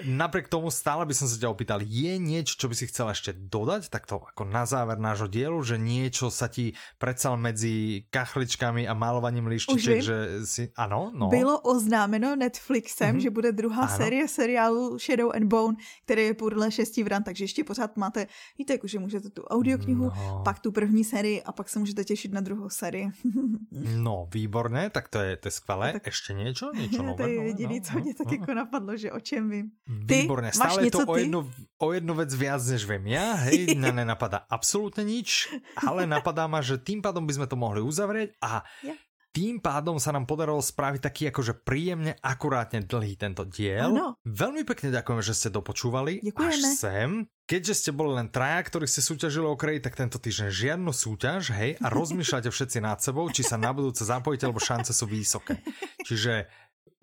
[0.03, 3.30] Napriek tomu stále by som sa ťa opýtal, je niečo, čo by si chcel ešte
[3.34, 8.92] dodať, takto ako na záver nášho dielu, že niečo sa ti predsa medzi kachličkami a
[8.94, 11.28] malovaním lištiček, že si, ano, no.
[11.30, 13.24] Bylo oznámeno Netflixem, mm-hmm.
[13.24, 13.96] že bude druhá ano.
[13.96, 18.26] série seriálu Shadow and Bone, který je podle šesti vran, takže ještě pořád máte,
[18.59, 20.42] víte, jako, že můžete tu audioknihu, no.
[20.44, 23.11] pak tu první sérii a pak se můžete těšit na druhou sérii.
[23.96, 25.92] no, výborné, tak to je, to je skvělé.
[25.92, 26.07] Tak...
[26.07, 26.72] Ještě něco?
[26.74, 27.22] Něco nové?
[27.22, 28.32] To je jediný, no, co mě no, tak no.
[28.40, 29.70] jako napadlo, že o čem vím.
[30.09, 30.24] Ty?
[30.24, 31.40] Výborné, stále je to o jednu,
[31.78, 36.64] o jednu vec viac, než viem ja, hej, mňa nenapadá absolútne nič, ale napadá ma,
[36.64, 38.95] že tým pádom by sme to mohli uzavrieť a ja.
[39.36, 43.93] tým pádom sa nám podarilo spraviť taký akože príjemne, akurátne dlhý tento diel.
[43.93, 44.16] Ano.
[44.24, 46.49] Veľmi pekne ďakujeme, že ste dopočúvali Ďakujeme.
[46.49, 47.11] až sem.
[47.43, 51.53] Keďže ste boli len traja, ktorí ste súťažili o kraji, tak tento týždeň žiadnu súťaž,
[51.53, 55.61] hej, a rozmýšľate všetci nad sebou, či sa na budúce zapojíte, lebo šance sú vysoké.
[56.09, 56.49] Čiže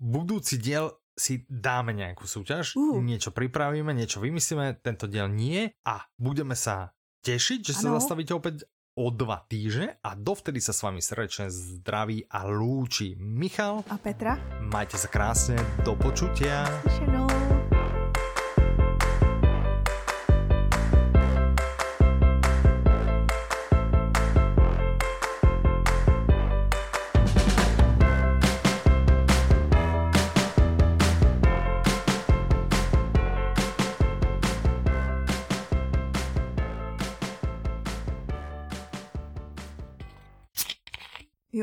[0.00, 2.96] budúci diel si dáme nejakú súťaž, uh.
[3.04, 7.80] niečo pripravíme, niečo vymyslíme, tento diel nie a budeme sa tešiť, že ano.
[7.84, 8.64] sa zastavíte opäť
[8.96, 14.40] o dva týždne a dovtedy sa s vami srdečne zdraví a lúči Michal a Petra.
[14.60, 16.66] Majte sa krásne, do počutia.
[16.88, 17.39] Slyšenou.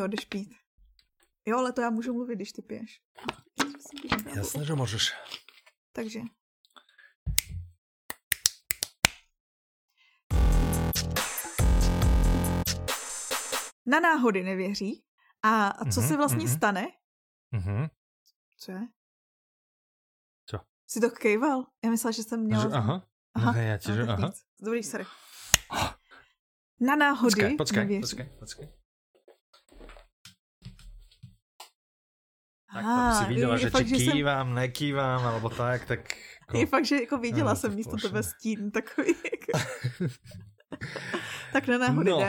[0.08, 0.56] Jo, jdeš pít.
[1.46, 3.02] Jo, ale to já můžu mluvit, když ty piješ.
[4.36, 5.14] Jasně, že můžeš.
[5.92, 6.20] Takže.
[13.86, 15.04] Na náhody nevěří.
[15.44, 16.58] A, a co mm-hmm, se vlastně mm-hmm.
[16.58, 16.88] stane?
[17.54, 17.90] Mm-hmm.
[18.58, 18.88] Co je?
[20.46, 20.60] Co?
[20.88, 21.66] Jsi to kejval?
[21.84, 22.64] Já myslela, že jsem měla...
[22.64, 23.08] Že, aha.
[23.34, 23.52] Aha.
[23.52, 24.32] No, já ti, že, aha.
[24.62, 25.06] Dobrý, sorry.
[26.80, 28.02] Na náhody počkej, počkej, nevěří.
[28.02, 28.87] Počkej, počkej.
[32.74, 34.56] Tak to si viděla, že fakt, či kývám, jsem...
[34.56, 36.00] nekývám, alebo tak, tak...
[36.48, 36.58] Jako...
[36.58, 39.14] Je fakt, že jako viděla no, jsem místo tebe stín takový.
[39.32, 39.68] Jako...
[41.54, 42.20] tak na náhody no.